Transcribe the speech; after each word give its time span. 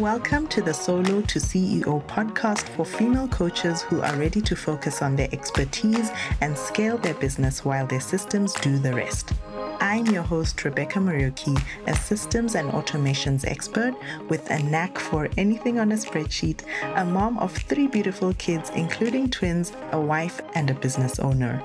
Welcome 0.00 0.48
to 0.48 0.62
the 0.62 0.74
Solo 0.74 1.20
to 1.20 1.38
CEO 1.38 2.04
podcast 2.06 2.68
for 2.70 2.84
female 2.84 3.28
coaches 3.28 3.82
who 3.82 4.00
are 4.00 4.16
ready 4.16 4.40
to 4.40 4.56
focus 4.56 5.00
on 5.00 5.14
their 5.14 5.28
expertise 5.30 6.10
and 6.40 6.58
scale 6.58 6.98
their 6.98 7.14
business 7.14 7.64
while 7.64 7.86
their 7.86 8.00
systems 8.00 8.52
do 8.54 8.78
the 8.78 8.92
rest. 8.92 9.32
I'm 9.80 10.06
your 10.06 10.24
host, 10.24 10.64
Rebecca 10.64 10.98
Marioki, 10.98 11.56
a 11.86 11.94
systems 11.94 12.56
and 12.56 12.72
automations 12.72 13.46
expert 13.46 13.94
with 14.28 14.50
a 14.50 14.60
knack 14.60 14.98
for 14.98 15.28
anything 15.38 15.78
on 15.78 15.92
a 15.92 15.94
spreadsheet, 15.94 16.62
a 16.96 17.04
mom 17.04 17.38
of 17.38 17.52
three 17.52 17.86
beautiful 17.86 18.34
kids, 18.34 18.70
including 18.74 19.30
twins, 19.30 19.72
a 19.92 20.00
wife, 20.00 20.40
and 20.56 20.70
a 20.70 20.74
business 20.74 21.20
owner. 21.20 21.62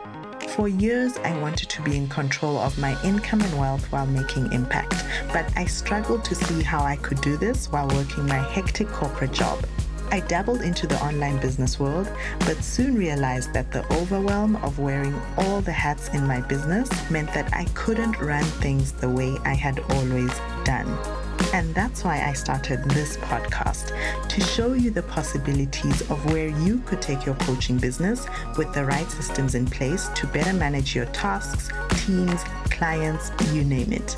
For 0.49 0.69
years, 0.69 1.17
I 1.17 1.37
wanted 1.41 1.69
to 1.69 1.81
be 1.81 1.97
in 1.97 2.07
control 2.07 2.57
of 2.57 2.77
my 2.77 3.01
income 3.03 3.41
and 3.41 3.59
wealth 3.59 3.91
while 3.91 4.05
making 4.05 4.53
impact, 4.53 5.03
but 5.33 5.45
I 5.57 5.65
struggled 5.65 6.23
to 6.25 6.35
see 6.35 6.63
how 6.63 6.81
I 6.81 6.95
could 6.95 7.19
do 7.19 7.35
this 7.35 7.69
while 7.71 7.87
working 7.89 8.25
my 8.25 8.37
hectic 8.37 8.87
corporate 8.87 9.33
job. 9.33 9.65
I 10.11 10.21
dabbled 10.21 10.61
into 10.61 10.87
the 10.87 10.97
online 11.03 11.39
business 11.41 11.77
world, 11.77 12.09
but 12.39 12.63
soon 12.63 12.95
realized 12.95 13.51
that 13.53 13.71
the 13.71 13.85
overwhelm 13.93 14.55
of 14.57 14.79
wearing 14.79 15.19
all 15.37 15.59
the 15.59 15.73
hats 15.73 16.07
in 16.09 16.25
my 16.25 16.39
business 16.41 16.89
meant 17.09 17.33
that 17.33 17.53
I 17.53 17.65
couldn't 17.73 18.19
run 18.21 18.45
things 18.61 18.93
the 18.93 19.09
way 19.09 19.37
I 19.43 19.55
had 19.55 19.79
always 19.91 20.31
done. 20.63 21.24
And 21.53 21.73
that's 21.73 22.03
why 22.03 22.21
I 22.21 22.33
started 22.33 22.83
this 22.89 23.17
podcast 23.17 23.91
to 24.27 24.41
show 24.41 24.73
you 24.73 24.91
the 24.91 25.03
possibilities 25.03 26.01
of 26.09 26.25
where 26.31 26.49
you 26.49 26.79
could 26.85 27.01
take 27.01 27.25
your 27.25 27.35
coaching 27.35 27.77
business 27.77 28.27
with 28.57 28.73
the 28.73 28.85
right 28.85 29.09
systems 29.09 29.55
in 29.55 29.65
place 29.65 30.09
to 30.15 30.27
better 30.27 30.53
manage 30.53 30.95
your 30.95 31.05
tasks, 31.07 31.69
teams, 32.05 32.43
clients, 32.69 33.31
you 33.53 33.63
name 33.63 33.93
it. 33.93 34.15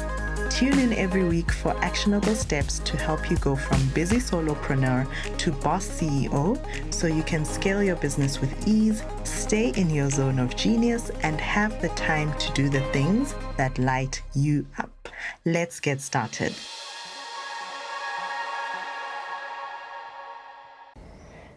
Tune 0.50 0.80
in 0.80 0.94
every 0.94 1.24
week 1.24 1.52
for 1.52 1.78
actionable 1.84 2.34
steps 2.34 2.80
to 2.80 2.98
help 2.98 3.30
you 3.30 3.38
go 3.38 3.56
from 3.56 3.86
busy 3.90 4.18
solopreneur 4.18 5.08
to 5.38 5.52
boss 5.52 5.88
CEO 5.88 6.58
so 6.92 7.06
you 7.06 7.22
can 7.24 7.46
scale 7.46 7.84
your 7.84 7.98
business 7.98 8.42
with 8.42 8.68
ease, 8.68 9.04
stay 9.24 9.70
in 9.76 9.90
your 9.90 10.10
zone 10.10 10.40
of 10.40 10.56
genius, 10.56 11.12
and 11.22 11.40
have 11.40 11.80
the 11.82 11.90
time 11.90 12.34
to 12.40 12.52
do 12.54 12.70
the 12.70 12.82
things 12.92 13.36
that 13.58 13.78
light 13.78 14.22
you 14.34 14.66
up. 14.80 15.10
Let's 15.46 15.80
get 15.80 16.02
started. 16.02 16.56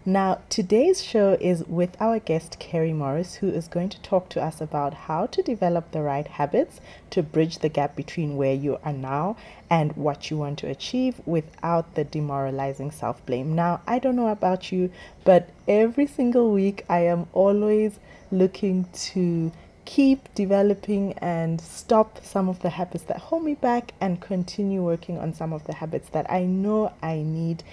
Now, 0.07 0.39
today's 0.49 1.05
show 1.05 1.37
is 1.43 1.63
with 1.65 1.95
our 2.01 2.19
guest, 2.21 2.57
Kerri 2.59 2.95
Morris, 2.95 3.35
who 3.35 3.51
is 3.51 3.69
going 3.69 3.91
to 3.91 4.01
talk 4.01 4.31
to 4.31 4.43
us 4.43 4.59
about 4.59 4.95
how 4.95 5.27
to 5.27 5.43
develop 5.43 5.91
the 5.91 6.01
right 6.01 6.27
habits 6.27 6.81
to 7.11 7.23
bridge 7.23 7.59
the 7.59 7.69
gap 7.69 7.97
between 7.97 8.39
where 8.39 8.55
you 8.55 8.79
are 8.83 8.95
now 8.95 9.37
and 9.69 9.93
what 9.99 10.31
you 10.31 10.39
want 10.39 10.59
to 10.61 10.71
achieve 10.71 11.21
without 11.27 11.97
the 11.97 12.05
demoralizing 12.05 12.91
self 12.91 13.25
blame. 13.27 13.55
Now, 13.55 13.83
I 13.87 13.99
don't 13.99 14.17
know 14.17 14.29
about 14.29 14.73
you, 14.73 14.91
but 15.23 15.51
every 15.69 16.07
single 16.07 16.51
week 16.51 16.83
I 16.89 17.01
am 17.01 17.27
always 17.35 17.99
looking 18.33 18.87
to 19.13 19.53
keep 19.85 20.33
developing 20.35 21.13
and 21.15 21.61
stop 21.61 22.25
some 22.25 22.49
of 22.49 22.61
the 22.61 22.71
habits 22.71 23.05
that 23.05 23.19
hold 23.19 23.45
me 23.45 23.55
back 23.55 23.93
and 24.01 24.21
continue 24.21 24.83
working 24.83 25.19
on 25.19 25.35
some 25.35 25.53
of 25.53 25.65
the 25.65 25.75
habits 25.75 26.09
that 26.11 26.31
I 26.31 26.45
know 26.45 26.93
I 27.03 27.17
need 27.17 27.65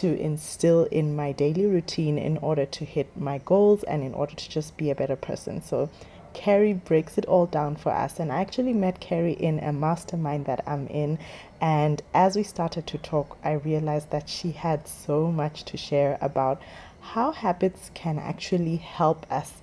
to 0.00 0.18
instill 0.20 0.84
in 0.84 1.16
my 1.16 1.32
daily 1.32 1.66
routine 1.66 2.18
in 2.18 2.36
order 2.38 2.66
to 2.66 2.84
hit 2.84 3.16
my 3.16 3.38
goals 3.38 3.82
and 3.84 4.02
in 4.02 4.14
order 4.14 4.34
to 4.34 4.50
just 4.50 4.76
be 4.76 4.90
a 4.90 4.94
better 4.94 5.16
person. 5.16 5.62
So, 5.62 5.88
Kerri 6.34 6.74
breaks 6.74 7.16
it 7.16 7.24
all 7.24 7.46
down 7.46 7.76
for 7.76 7.90
us. 7.90 8.20
And 8.20 8.30
I 8.30 8.40
actually 8.40 8.74
met 8.74 9.00
Kerri 9.00 9.32
in 9.32 9.58
a 9.58 9.72
mastermind 9.72 10.44
that 10.44 10.62
I'm 10.66 10.86
in. 10.88 11.18
And 11.62 12.02
as 12.12 12.36
we 12.36 12.42
started 12.42 12.86
to 12.88 12.98
talk, 12.98 13.38
I 13.42 13.52
realized 13.52 14.10
that 14.10 14.28
she 14.28 14.52
had 14.52 14.86
so 14.86 15.32
much 15.32 15.64
to 15.64 15.78
share 15.78 16.18
about 16.20 16.60
how 17.00 17.32
habits 17.32 17.90
can 17.94 18.18
actually 18.18 18.76
help 18.76 19.24
us 19.32 19.54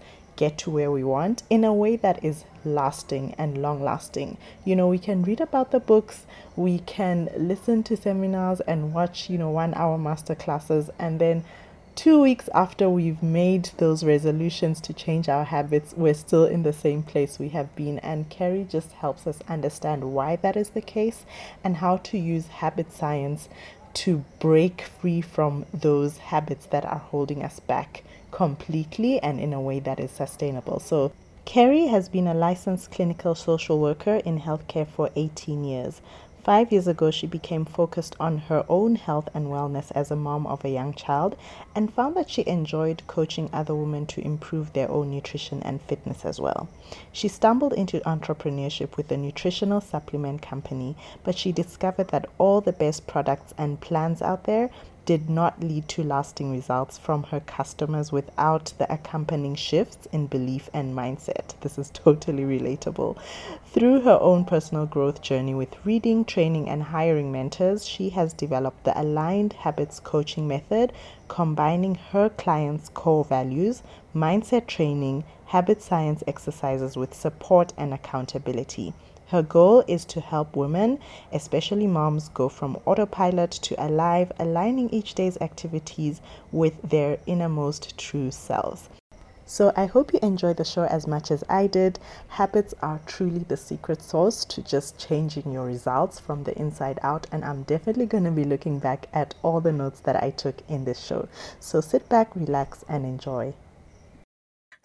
get 0.43 0.57
to 0.57 0.69
where 0.69 0.91
we 0.91 1.05
want 1.05 1.41
in 1.49 1.63
a 1.63 1.73
way 1.73 1.95
that 1.95 2.21
is 2.21 2.43
lasting 2.65 3.33
and 3.37 3.61
long 3.61 3.81
lasting. 3.81 4.35
You 4.65 4.75
know, 4.75 4.89
we 4.89 4.99
can 4.99 5.23
read 5.23 5.39
about 5.39 5.71
the 5.71 5.79
books, 5.79 6.25
we 6.57 6.79
can 6.79 7.29
listen 7.37 7.81
to 7.83 7.95
seminars 7.95 8.59
and 8.61 8.93
watch, 8.93 9.29
you 9.29 9.37
know, 9.37 9.51
one 9.51 9.73
hour 9.75 9.97
master 9.97 10.35
classes, 10.35 10.89
and 10.99 11.21
then 11.21 11.45
two 11.95 12.19
weeks 12.19 12.49
after 12.53 12.89
we've 12.89 13.23
made 13.23 13.69
those 13.77 14.03
resolutions 14.03 14.81
to 14.81 14.91
change 14.91 15.29
our 15.29 15.45
habits, 15.45 15.93
we're 15.95 16.13
still 16.13 16.45
in 16.45 16.63
the 16.63 16.73
same 16.73 17.03
place 17.03 17.39
we 17.39 17.49
have 17.49 17.73
been. 17.73 17.99
And 17.99 18.29
Kerri 18.29 18.69
just 18.69 18.91
helps 18.91 19.25
us 19.25 19.39
understand 19.47 20.13
why 20.13 20.35
that 20.37 20.57
is 20.57 20.71
the 20.71 20.81
case 20.81 21.23
and 21.63 21.77
how 21.77 21.97
to 21.97 22.17
use 22.17 22.47
habit 22.47 22.91
science 22.91 23.47
to 23.93 24.23
break 24.39 24.81
free 24.81 25.21
from 25.21 25.65
those 25.73 26.17
habits 26.17 26.65
that 26.67 26.85
are 26.85 26.99
holding 26.99 27.43
us 27.43 27.59
back 27.59 28.03
completely 28.31 29.19
and 29.21 29.39
in 29.39 29.53
a 29.53 29.61
way 29.61 29.79
that 29.79 29.99
is 29.99 30.11
sustainable. 30.11 30.79
So, 30.79 31.11
Kerri 31.45 31.89
has 31.89 32.07
been 32.07 32.27
a 32.27 32.33
licensed 32.33 32.91
clinical 32.91 33.35
social 33.35 33.79
worker 33.79 34.15
in 34.15 34.39
healthcare 34.39 34.87
for 34.87 35.09
18 35.15 35.63
years. 35.63 36.01
Five 36.43 36.73
years 36.73 36.87
ago, 36.87 37.09
she 37.09 37.25
became 37.25 37.63
focused 37.63 38.17
on 38.19 38.37
her 38.49 38.65
own 38.67 38.95
health 38.95 39.29
and 39.33 39.47
wellness 39.47 39.93
as 39.95 40.11
a 40.11 40.15
mom 40.17 40.45
of 40.45 40.65
a 40.65 40.69
young 40.69 40.93
child 40.93 41.37
and 41.73 41.93
found 41.93 42.17
that 42.17 42.29
she 42.29 42.45
enjoyed 42.45 43.01
coaching 43.07 43.49
other 43.53 43.73
women 43.73 44.05
to 44.07 44.19
improve 44.19 44.73
their 44.73 44.91
own 44.91 45.09
nutrition 45.09 45.63
and 45.63 45.81
fitness 45.81 46.25
as 46.25 46.41
well. 46.41 46.67
She 47.13 47.29
stumbled 47.29 47.71
into 47.71 48.01
entrepreneurship 48.01 48.97
with 48.97 49.09
a 49.09 49.15
nutritional 49.15 49.79
supplement 49.79 50.41
company, 50.41 50.97
but 51.23 51.37
she 51.37 51.53
discovered 51.53 52.09
that 52.09 52.29
all 52.37 52.59
the 52.59 52.73
best 52.73 53.07
products 53.07 53.53
and 53.57 53.79
plans 53.79 54.21
out 54.21 54.43
there 54.43 54.69
did 55.05 55.29
not 55.29 55.59
lead 55.59 55.87
to 55.89 56.03
lasting 56.03 56.51
results 56.51 56.97
from 56.97 57.23
her 57.23 57.39
customers 57.41 58.11
without 58.11 58.73
the 58.77 58.91
accompanying 58.91 59.55
shifts 59.55 60.07
in 60.11 60.27
belief 60.27 60.69
and 60.73 60.95
mindset. 60.95 61.59
This 61.61 61.77
is 61.77 61.89
totally 61.93 62.43
relatable. 62.43 63.17
Through 63.65 64.01
her 64.01 64.17
own 64.21 64.45
personal 64.45 64.85
growth 64.85 65.21
journey 65.21 65.53
with 65.53 65.75
reading, 65.85 66.23
training, 66.23 66.69
and 66.69 66.83
hiring 66.83 67.31
mentors, 67.31 67.85
she 67.87 68.09
has 68.09 68.33
developed 68.33 68.83
the 68.83 68.99
Aligned 68.99 69.53
Habits 69.53 69.99
Coaching 69.99 70.47
Method, 70.47 70.93
combining 71.27 71.95
her 71.95 72.29
clients' 72.29 72.89
core 72.89 73.25
values, 73.25 73.83
mindset 74.15 74.67
training, 74.67 75.23
habit 75.47 75.81
science 75.81 76.23
exercises 76.27 76.95
with 76.95 77.13
support 77.13 77.73
and 77.77 77.93
accountability. 77.93 78.93
Her 79.33 79.41
goal 79.41 79.83
is 79.87 80.05
to 80.13 80.21
help 80.21 80.55
women, 80.55 80.99
especially 81.31 81.87
moms, 81.87 82.29
go 82.29 82.49
from 82.49 82.77
autopilot 82.85 83.49
to 83.63 83.83
alive, 83.83 84.31
aligning 84.37 84.91
each 84.91 85.15
day's 85.15 85.41
activities 85.41 86.21
with 86.51 86.79
their 86.87 87.17
innermost 87.25 87.97
true 87.97 88.29
selves. 88.29 88.89
So, 89.47 89.73
I 89.75 89.87
hope 89.87 90.13
you 90.13 90.19
enjoyed 90.21 90.57
the 90.57 90.63
show 90.63 90.83
as 90.83 91.07
much 91.07 91.31
as 91.31 91.43
I 91.49 91.65
did. 91.65 91.97
Habits 92.27 92.75
are 92.83 93.01
truly 93.07 93.39
the 93.39 93.57
secret 93.57 94.03
sauce 94.03 94.45
to 94.45 94.61
just 94.61 94.99
changing 94.99 95.51
your 95.51 95.65
results 95.65 96.19
from 96.19 96.43
the 96.43 96.55
inside 96.55 96.99
out, 97.01 97.25
and 97.31 97.43
I'm 97.43 97.63
definitely 97.63 98.05
going 98.05 98.25
to 98.25 98.31
be 98.31 98.43
looking 98.43 98.77
back 98.77 99.07
at 99.13 99.33
all 99.41 99.61
the 99.61 99.71
notes 99.71 99.99
that 100.01 100.21
I 100.21 100.29
took 100.29 100.61
in 100.69 100.85
this 100.85 101.03
show. 101.03 101.27
So, 101.59 101.81
sit 101.81 102.07
back, 102.07 102.35
relax, 102.35 102.85
and 102.87 103.03
enjoy. 103.03 103.55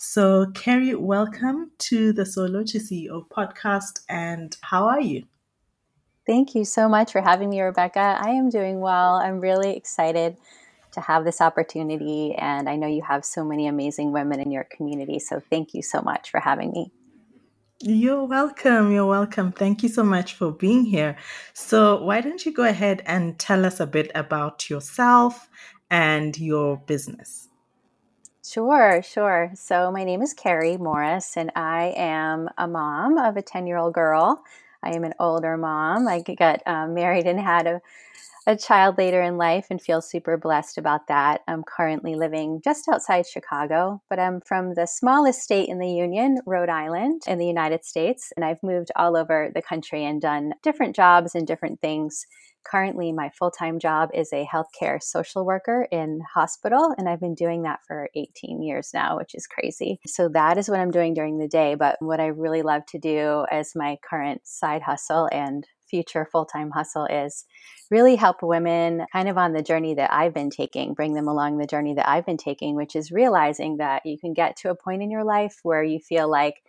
So, 0.01 0.47
Kerri, 0.47 0.95
welcome 0.95 1.73
to 1.79 2.13
the 2.13 2.25
Solo 2.25 2.63
to 2.63 2.79
CEO 2.79 3.27
podcast. 3.27 4.03
And 4.09 4.57
how 4.61 4.87
are 4.87 5.01
you? 5.01 5.25
Thank 6.25 6.55
you 6.55 6.65
so 6.65 6.89
much 6.89 7.11
for 7.11 7.21
having 7.21 7.51
me, 7.51 7.61
Rebecca. 7.61 8.17
I 8.21 8.31
am 8.31 8.49
doing 8.49 8.79
well. 8.79 9.17
I'm 9.17 9.41
really 9.41 9.77
excited 9.77 10.37
to 10.93 11.01
have 11.01 11.25
this 11.25 11.41
opportunity. 11.41 12.33
And 12.39 12.69
I 12.69 12.77
know 12.77 12.87
you 12.87 13.03
have 13.03 13.25
so 13.25 13.45
many 13.45 13.67
amazing 13.67 14.13
women 14.13 14.39
in 14.39 14.53
your 14.53 14.69
community. 14.71 15.19
So, 15.19 15.43
thank 15.51 15.75
you 15.75 15.83
so 15.83 16.01
much 16.01 16.31
for 16.31 16.39
having 16.39 16.71
me. 16.71 16.93
You're 17.81 18.23
welcome. 18.23 18.93
You're 18.93 19.07
welcome. 19.07 19.51
Thank 19.51 19.83
you 19.83 19.89
so 19.89 20.05
much 20.05 20.35
for 20.35 20.53
being 20.53 20.85
here. 20.85 21.17
So, 21.55 22.01
why 22.05 22.21
don't 22.21 22.47
you 22.47 22.53
go 22.53 22.63
ahead 22.63 23.03
and 23.05 23.37
tell 23.37 23.67
us 23.67 23.81
a 23.81 23.87
bit 23.87 24.13
about 24.15 24.71
yourself 24.71 25.49
and 25.91 26.39
your 26.39 26.77
business? 26.77 27.48
Sure, 28.49 29.03
sure. 29.03 29.51
So 29.55 29.91
my 29.93 30.05
name 30.05 30.23
is 30.23 30.33
Kerri 30.35 30.79
Morris, 30.79 31.37
and 31.37 31.51
I 31.55 31.93
am 31.97 32.49
a 32.57 32.67
mom 32.67 33.19
of 33.19 33.37
a 33.37 33.43
10 33.43 33.67
year 33.67 33.77
old 33.77 33.93
girl. 33.95 34.43
I 34.83 34.91
am 34.95 35.05
an 35.05 35.15
older 35.21 35.57
mom. 35.59 36.09
I 36.09 36.21
got 36.23 36.63
um, 36.67 36.95
married 36.95 37.27
and 37.27 37.39
had 37.39 37.67
a, 37.67 37.83
a 38.49 38.57
child 38.57 38.97
later 38.97 39.21
in 39.21 39.37
life 39.37 39.67
and 39.69 39.81
feel 39.81 40.01
super 40.01 40.39
blessed 40.39 40.79
about 40.79 41.07
that. 41.09 41.43
I'm 41.47 41.63
currently 41.63 42.15
living 42.15 42.63
just 42.65 42.89
outside 42.89 43.27
Chicago, 43.27 44.01
but 44.09 44.19
I'm 44.19 44.41
from 44.41 44.73
the 44.73 44.87
smallest 44.87 45.43
state 45.43 45.69
in 45.69 45.79
the 45.79 45.91
Union, 45.91 46.39
Rhode 46.47 46.71
Island, 46.71 47.23
in 47.29 47.37
the 47.37 47.47
United 47.47 47.85
States. 47.85 48.33
And 48.37 48.47
I've 48.47 48.63
moved 48.63 48.91
all 48.97 49.19
over 49.19 49.51
the 49.55 49.61
country 49.61 50.03
and 50.03 50.19
done 50.19 50.55
different 50.63 50.97
jobs 50.97 51.35
and 51.35 51.47
different 51.47 51.83
things 51.83 52.25
currently 52.65 53.13
my 53.13 53.31
full-time 53.39 53.79
job 53.79 54.11
is 54.13 54.33
a 54.33 54.47
healthcare 54.53 55.03
social 55.03 55.47
worker 55.47 55.87
in 55.93 56.21
hospital 56.35 56.93
and 56.99 57.09
i've 57.09 57.21
been 57.21 57.35
doing 57.35 57.63
that 57.63 57.79
for 57.87 58.11
18 58.15 58.61
years 58.61 58.91
now 58.93 59.17
which 59.17 59.35
is 59.35 59.47
crazy 59.47 60.01
so 60.07 60.29
that 60.29 60.59
is 60.59 60.69
what 60.69 60.81
i'm 60.81 60.91
doing 60.91 61.15
during 61.15 61.39
the 61.39 61.49
day 61.49 61.77
but 61.77 61.97
what 62.01 62.21
i 62.21 62.27
really 62.27 62.63
love 62.63 62.85
to 62.85 62.99
do 62.99 63.47
as 63.51 63.73
my 63.77 63.97
current 64.09 64.41
side 64.45 64.83
hustle 64.83 65.29
and 65.33 65.67
future 65.89 66.29
full 66.31 66.45
time 66.45 66.71
hustle 66.71 67.07
is 67.07 67.45
really 67.91 68.17
help 68.17 68.43
women 68.43 69.07
kind 69.13 69.29
of 69.29 69.39
on 69.39 69.53
the 69.53 69.63
journey 69.63 69.95
that 69.95 70.13
I've 70.13 70.35
been 70.35 70.51
taking, 70.51 70.95
bring 70.95 71.15
them 71.15 71.29
along 71.29 71.59
the 71.59 71.67
journey 71.67 71.95
that 71.95 72.09
I've 72.09 72.27
been 72.27 72.37
taking, 72.37 72.75
which 72.75 72.95
is 72.95 73.11
realizing 73.11 73.79
that 73.79 74.05
you 74.05 74.19
can 74.19 74.35
get 74.35 74.57
to 74.59 74.71
a 74.71 74.75
point 74.75 75.03
in 75.03 75.11
your 75.11 75.25
life 75.25 75.59
where 75.63 75.83
you 75.83 75.99
feel 75.99 76.31
like 76.31 76.63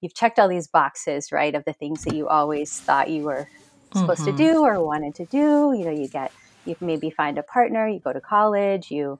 you've 0.00 0.14
checked 0.14 0.38
all 0.38 0.48
these 0.48 0.66
boxes, 0.66 1.32
right, 1.32 1.54
of 1.54 1.64
the 1.64 1.72
things 1.72 2.04
that 2.04 2.14
you 2.14 2.28
always 2.28 2.78
thought 2.80 3.10
you 3.10 3.22
were 3.22 3.48
supposed 3.94 4.22
mm-hmm. 4.22 4.36
to 4.36 4.52
do 4.52 4.60
or 4.64 4.84
wanted 4.84 5.14
to 5.16 5.26
do. 5.26 5.72
You 5.76 5.84
know, 5.84 5.90
you 5.90 6.08
get, 6.08 6.32
you 6.64 6.76
maybe 6.80 7.10
find 7.10 7.38
a 7.38 7.42
partner, 7.42 7.88
you 7.88 8.00
go 8.00 8.12
to 8.12 8.20
college, 8.20 8.90
you 8.90 9.18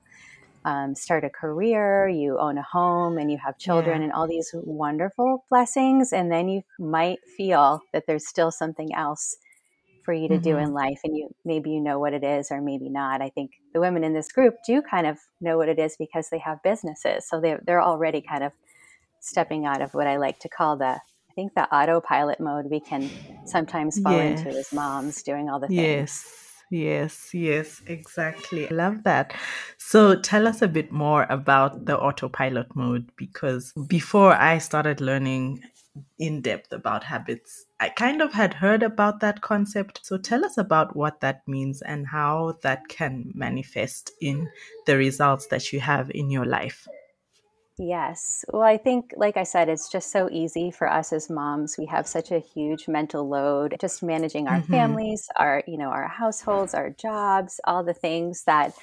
um, 0.65 0.95
start 0.95 1.23
a 1.23 1.29
career, 1.29 2.07
you 2.07 2.37
own 2.37 2.57
a 2.57 2.63
home, 2.63 3.17
and 3.17 3.31
you 3.31 3.37
have 3.37 3.57
children, 3.57 3.99
yeah. 3.99 4.05
and 4.05 4.13
all 4.13 4.27
these 4.27 4.51
wonderful 4.53 5.45
blessings. 5.49 6.13
And 6.13 6.31
then 6.31 6.49
you 6.49 6.63
might 6.79 7.19
feel 7.37 7.81
that 7.93 8.05
there's 8.07 8.27
still 8.27 8.51
something 8.51 8.93
else 8.93 9.37
for 10.03 10.13
you 10.13 10.29
to 10.29 10.35
mm-hmm. 10.35 10.43
do 10.43 10.57
in 10.57 10.73
life, 10.73 10.99
and 11.03 11.17
you 11.17 11.29
maybe 11.43 11.69
you 11.69 11.81
know 11.81 11.99
what 11.99 12.13
it 12.13 12.23
is, 12.23 12.51
or 12.51 12.61
maybe 12.61 12.89
not. 12.89 13.21
I 13.21 13.29
think 13.29 13.51
the 13.73 13.79
women 13.79 14.03
in 14.03 14.13
this 14.13 14.31
group 14.31 14.55
do 14.65 14.81
kind 14.81 15.05
of 15.05 15.17
know 15.41 15.57
what 15.57 15.69
it 15.69 15.79
is 15.79 15.97
because 15.97 16.29
they 16.29 16.39
have 16.39 16.63
businesses, 16.63 17.27
so 17.27 17.41
they 17.41 17.57
they're 17.65 17.83
already 17.83 18.21
kind 18.21 18.43
of 18.43 18.53
stepping 19.19 19.65
out 19.65 19.81
of 19.81 19.93
what 19.93 20.07
I 20.07 20.17
like 20.17 20.39
to 20.39 20.49
call 20.49 20.77
the 20.77 20.85
I 21.29 21.33
think 21.35 21.53
the 21.55 21.73
autopilot 21.75 22.39
mode 22.39 22.67
we 22.71 22.79
can 22.79 23.09
sometimes 23.45 23.99
fall 23.99 24.13
yes. 24.13 24.39
into 24.39 24.57
as 24.57 24.71
moms 24.73 25.21
doing 25.23 25.49
all 25.49 25.59
the 25.59 25.67
things. 25.67 25.79
Yes. 25.79 26.46
Yes, 26.69 27.33
yes, 27.33 27.81
exactly. 27.87 28.69
I 28.69 28.73
love 28.73 29.03
that. 29.03 29.33
So 29.77 30.19
tell 30.19 30.47
us 30.47 30.61
a 30.61 30.67
bit 30.67 30.91
more 30.91 31.25
about 31.29 31.85
the 31.85 31.97
autopilot 31.97 32.75
mode 32.75 33.09
because 33.15 33.71
before 33.87 34.33
I 34.33 34.57
started 34.57 34.99
learning 34.99 35.63
in 36.19 36.41
depth 36.41 36.73
about 36.73 37.05
habits, 37.05 37.65
I 37.79 37.89
kind 37.89 38.21
of 38.21 38.33
had 38.33 38.53
heard 38.53 38.83
about 38.83 39.21
that 39.21 39.41
concept. 39.41 40.01
So 40.03 40.17
tell 40.17 40.43
us 40.43 40.57
about 40.57 40.95
what 40.95 41.21
that 41.21 41.47
means 41.47 41.81
and 41.81 42.05
how 42.05 42.57
that 42.63 42.87
can 42.89 43.31
manifest 43.33 44.11
in 44.19 44.49
the 44.85 44.97
results 44.97 45.47
that 45.47 45.71
you 45.71 45.79
have 45.79 46.11
in 46.11 46.29
your 46.29 46.45
life. 46.45 46.85
Yes. 47.79 48.43
Well, 48.51 48.63
I 48.63 48.77
think, 48.77 49.13
like 49.17 49.37
I 49.37 49.43
said, 49.43 49.69
it's 49.69 49.87
just 49.87 50.11
so 50.11 50.29
easy 50.31 50.71
for 50.71 50.91
us 50.91 51.13
as 51.13 51.29
moms. 51.29 51.77
We 51.77 51.85
have 51.85 52.07
such 52.07 52.31
a 52.31 52.39
huge 52.39 52.87
mental 52.87 53.29
load, 53.29 53.77
just 53.79 54.01
managing 54.01 54.47
our 54.47 54.59
mm-hmm. 54.59 54.73
families, 54.73 55.29
our, 55.35 55.63
you 55.67 55.77
know, 55.77 55.89
our 55.89 56.07
households, 56.07 56.73
our 56.73 56.89
jobs, 56.89 57.59
all 57.65 57.83
the 57.83 57.93
things 57.93 58.43
that 58.45 58.73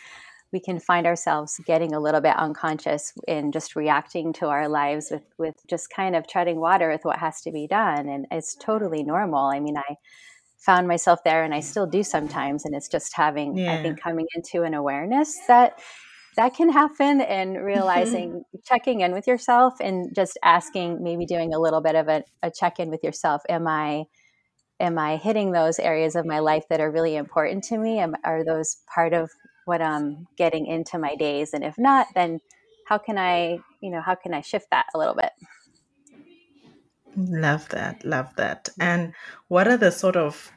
we 0.53 0.61
can 0.61 0.79
find 0.79 1.09
ourselves 1.09 1.61
getting 1.67 1.93
a 1.93 1.99
little 1.99 2.21
bit 2.21 2.37
unconscious 2.37 3.13
in 3.27 3.51
just 3.51 3.75
reacting 3.75 4.33
to 4.35 4.47
our 4.47 4.69
lives 4.69 5.11
with, 5.11 5.25
with 5.39 5.57
just 5.67 5.91
kind 5.91 6.15
of 6.15 6.29
treading 6.29 6.61
water 6.61 6.89
with 6.89 7.05
what 7.05 7.19
has 7.19 7.41
to 7.41 7.51
be 7.51 7.67
done. 7.67 8.09
And 8.09 8.27
it's 8.31 8.55
totally 8.55 9.03
normal. 9.03 9.47
I 9.47 9.59
mean, 9.59 9.77
I 9.77 9.97
found 10.59 10.87
myself 10.87 11.25
there 11.25 11.43
and 11.43 11.53
I 11.53 11.59
still 11.59 11.87
do 11.87 12.05
sometimes. 12.05 12.65
And 12.65 12.77
it's 12.77 12.87
just 12.87 13.17
having, 13.17 13.59
yeah. 13.59 13.75
I 13.75 13.83
think, 13.83 14.01
coming 14.01 14.29
into 14.37 14.63
an 14.63 14.75
awareness 14.75 15.37
that 15.49 15.81
that 16.37 16.55
can 16.55 16.71
happen 16.71 17.21
and 17.21 17.57
mm-hmm. 17.57 17.65
realizing 17.65 18.45
checking 18.65 19.01
in 19.01 19.13
with 19.13 19.27
yourself 19.27 19.75
and 19.81 20.15
just 20.15 20.39
asking 20.43 21.03
maybe 21.03 21.27
doing 21.27 21.55
a 21.55 21.59
little 21.59 21.81
bit 21.81 21.95
of 21.95 22.09
a, 22.09 22.25
a 22.43 22.51
check-in 22.51 22.91
with 22.91 23.03
yourself. 23.05 23.43
Am 23.49 23.67
i 23.67 24.05
am 24.81 24.99
i 24.99 25.17
hitting 25.17 25.53
those 25.53 25.79
areas 25.79 26.17
of 26.17 26.27
my 26.27 26.41
life 26.41 26.65
that 26.69 26.81
are 26.81 26.91
really 26.91 27.17
important 27.17 27.65
to 27.65 27.79
me? 27.79 27.99
Am, 27.99 28.15
are 28.25 28.45
those 28.45 28.79
part 28.93 29.13
of 29.13 29.31
what 29.65 29.81
i'm 29.81 30.27
getting 30.37 30.67
into 30.67 30.99
my 30.99 31.15
days? 31.15 31.55
And 31.55 31.65
if 31.65 31.79
not 31.79 32.09
then 32.15 32.41
how 32.87 32.99
can 32.99 33.19
i 33.19 33.59
you 33.81 33.91
know 33.91 34.01
how 34.01 34.15
can 34.15 34.35
i 34.35 34.41
shift 34.41 34.67
that 34.71 34.87
a 34.95 34.99
little 34.99 35.15
bit? 35.15 35.31
Love 37.17 37.69
that 37.69 38.05
love 38.05 38.35
that. 38.37 38.69
And 38.81 39.13
what 39.49 39.69
are 39.69 39.77
the 39.77 39.93
sort 39.93 40.17
of 40.17 40.51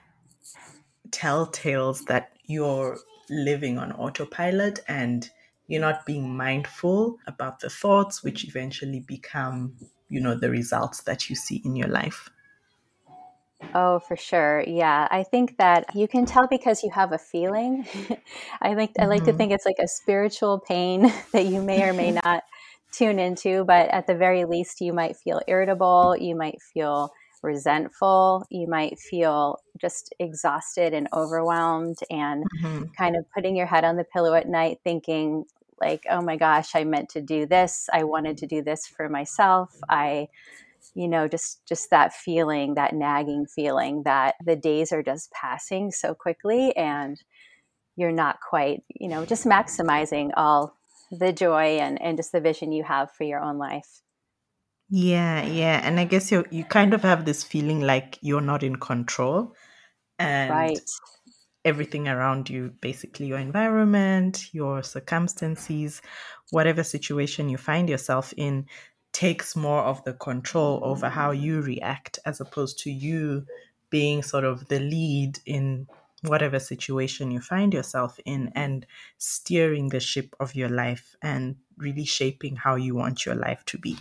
telltales 1.12 2.06
that 2.06 2.32
you're 2.46 2.98
living 3.30 3.78
on 3.78 3.92
autopilot 3.92 4.80
and 4.88 5.30
you're 5.68 5.82
not 5.82 6.06
being 6.06 6.36
mindful 6.36 7.18
about 7.28 7.60
the 7.60 7.70
thoughts 7.70 8.24
which 8.24 8.48
eventually 8.48 9.02
become 9.02 9.74
you 10.10 10.20
know 10.20 10.36
the 10.36 10.50
results 10.50 11.02
that 11.04 11.30
you 11.30 11.36
see 11.36 11.62
in 11.66 11.76
your 11.76 11.90
life 11.90 12.30
Oh, 13.74 14.00
for 14.00 14.16
sure. 14.16 14.64
Yeah. 14.68 15.08
I 15.10 15.24
think 15.24 15.58
that 15.58 15.96
you 15.96 16.08
can 16.08 16.26
tell 16.26 16.48
because 16.48 16.84
you 16.84 16.92
have 16.92 17.12
a 17.12 17.18
feeling. 17.18 17.88
I 18.62 18.74
like 18.76 18.92
I 19.00 19.06
like 19.06 19.24
to 19.24 19.32
mm-hmm. 19.32 19.38
think 19.38 19.52
it's 19.52 19.66
like 19.66 19.80
a 19.80 19.88
spiritual 19.88 20.60
pain 20.60 21.12
that 21.34 21.46
you 21.48 21.62
may 21.62 21.82
or 21.82 21.94
may 21.94 22.12
not 22.24 22.44
tune 22.92 23.20
into, 23.20 23.66
but 23.66 23.90
at 23.90 24.08
the 24.08 24.16
very 24.16 24.46
least 24.46 24.80
you 24.80 24.94
might 24.94 25.18
feel 25.18 25.42
irritable, 25.48 26.16
you 26.20 26.36
might 26.36 26.62
feel 26.62 27.12
resentful, 27.44 28.46
you 28.50 28.68
might 28.68 28.98
feel 29.00 29.60
just 29.80 30.14
exhausted 30.20 30.94
and 30.94 31.08
overwhelmed 31.14 31.98
and 32.10 32.44
mm-hmm. 32.62 32.84
kind 32.98 33.16
of 33.16 33.26
putting 33.34 33.56
your 33.56 33.68
head 33.68 33.84
on 33.84 33.96
the 33.96 34.04
pillow 34.04 34.34
at 34.34 34.48
night 34.48 34.80
thinking 34.84 35.46
like, 35.80 36.04
oh 36.10 36.22
my 36.22 36.38
gosh, 36.38 36.76
I 36.76 36.84
meant 36.84 37.10
to 37.10 37.22
do 37.22 37.46
this. 37.46 37.90
I 37.92 38.04
wanted 38.04 38.38
to 38.38 38.48
do 38.48 38.62
this 38.62 38.88
for 38.88 39.10
myself. 39.10 39.74
I, 39.90 40.28
you 40.96 41.08
know, 41.08 41.28
just 41.28 41.66
just 41.68 41.90
that 41.92 42.14
feeling, 42.14 42.76
that 42.76 42.94
nagging 42.94 43.46
feeling 43.46 44.04
that 44.04 44.36
the 44.44 44.56
days 44.56 44.92
are 44.92 45.04
just 45.04 45.32
passing 45.32 45.92
so 45.92 46.14
quickly 46.14 46.76
and 46.76 47.22
you're 47.96 48.12
not 48.12 48.38
quite, 48.48 48.84
you 48.90 49.08
know, 49.08 49.26
just 49.26 49.46
maximizing 49.46 50.32
all 50.38 50.78
the 51.12 51.34
joy 51.34 51.78
and, 51.78 52.02
and 52.02 52.18
just 52.18 52.32
the 52.32 52.42
vision 52.42 52.72
you 52.72 52.84
have 52.84 53.12
for 53.12 53.24
your 53.24 53.40
own 53.40 53.58
life. 53.58 54.02
Yeah, 54.90 55.44
yeah. 55.44 55.82
And 55.84 56.00
I 56.00 56.06
guess 56.06 56.32
you 56.32 56.46
you 56.52 56.64
kind 56.64 56.94
of 56.94 57.02
have 57.02 57.26
this 57.26 57.44
feeling 57.44 57.82
like 57.82 58.18
you're 58.22 58.42
not 58.42 58.64
in 58.64 58.78
control. 58.78 59.54
And 60.20 60.50
right 60.50 60.80
everything 61.68 62.08
around 62.08 62.50
you, 62.50 62.72
basically 62.80 63.28
your 63.28 63.40
environment, 63.40 64.54
your 64.54 64.82
circumstances, 64.82 66.02
whatever 66.52 66.82
situation 66.82 67.50
you 67.50 67.58
find 67.58 67.90
yourself 67.90 68.34
in, 68.38 68.66
takes 69.12 69.54
more 69.54 69.82
of 69.82 70.02
the 70.06 70.14
control 70.14 70.80
over 70.82 71.10
how 71.10 71.32
you 71.32 71.60
react 71.62 72.20
as 72.26 72.40
opposed 72.40 72.80
to 72.80 72.90
you 72.90 73.46
being 73.90 74.24
sort 74.24 74.46
of 74.46 74.68
the 74.70 74.80
lead 74.80 75.40
in 75.46 75.88
whatever 76.22 76.58
situation 76.58 77.32
you 77.32 77.42
find 77.42 77.74
yourself 77.74 78.18
in 78.26 78.50
and 78.56 78.86
steering 79.18 79.90
the 79.90 80.00
ship 80.00 80.34
of 80.40 80.56
your 80.56 80.70
life 80.70 81.16
and 81.22 81.58
really 81.78 82.06
shaping 82.06 82.56
how 82.56 82.76
you 82.76 82.96
want 82.96 83.26
your 83.26 83.36
life 83.36 83.64
to 83.66 83.78
be. 83.78 83.98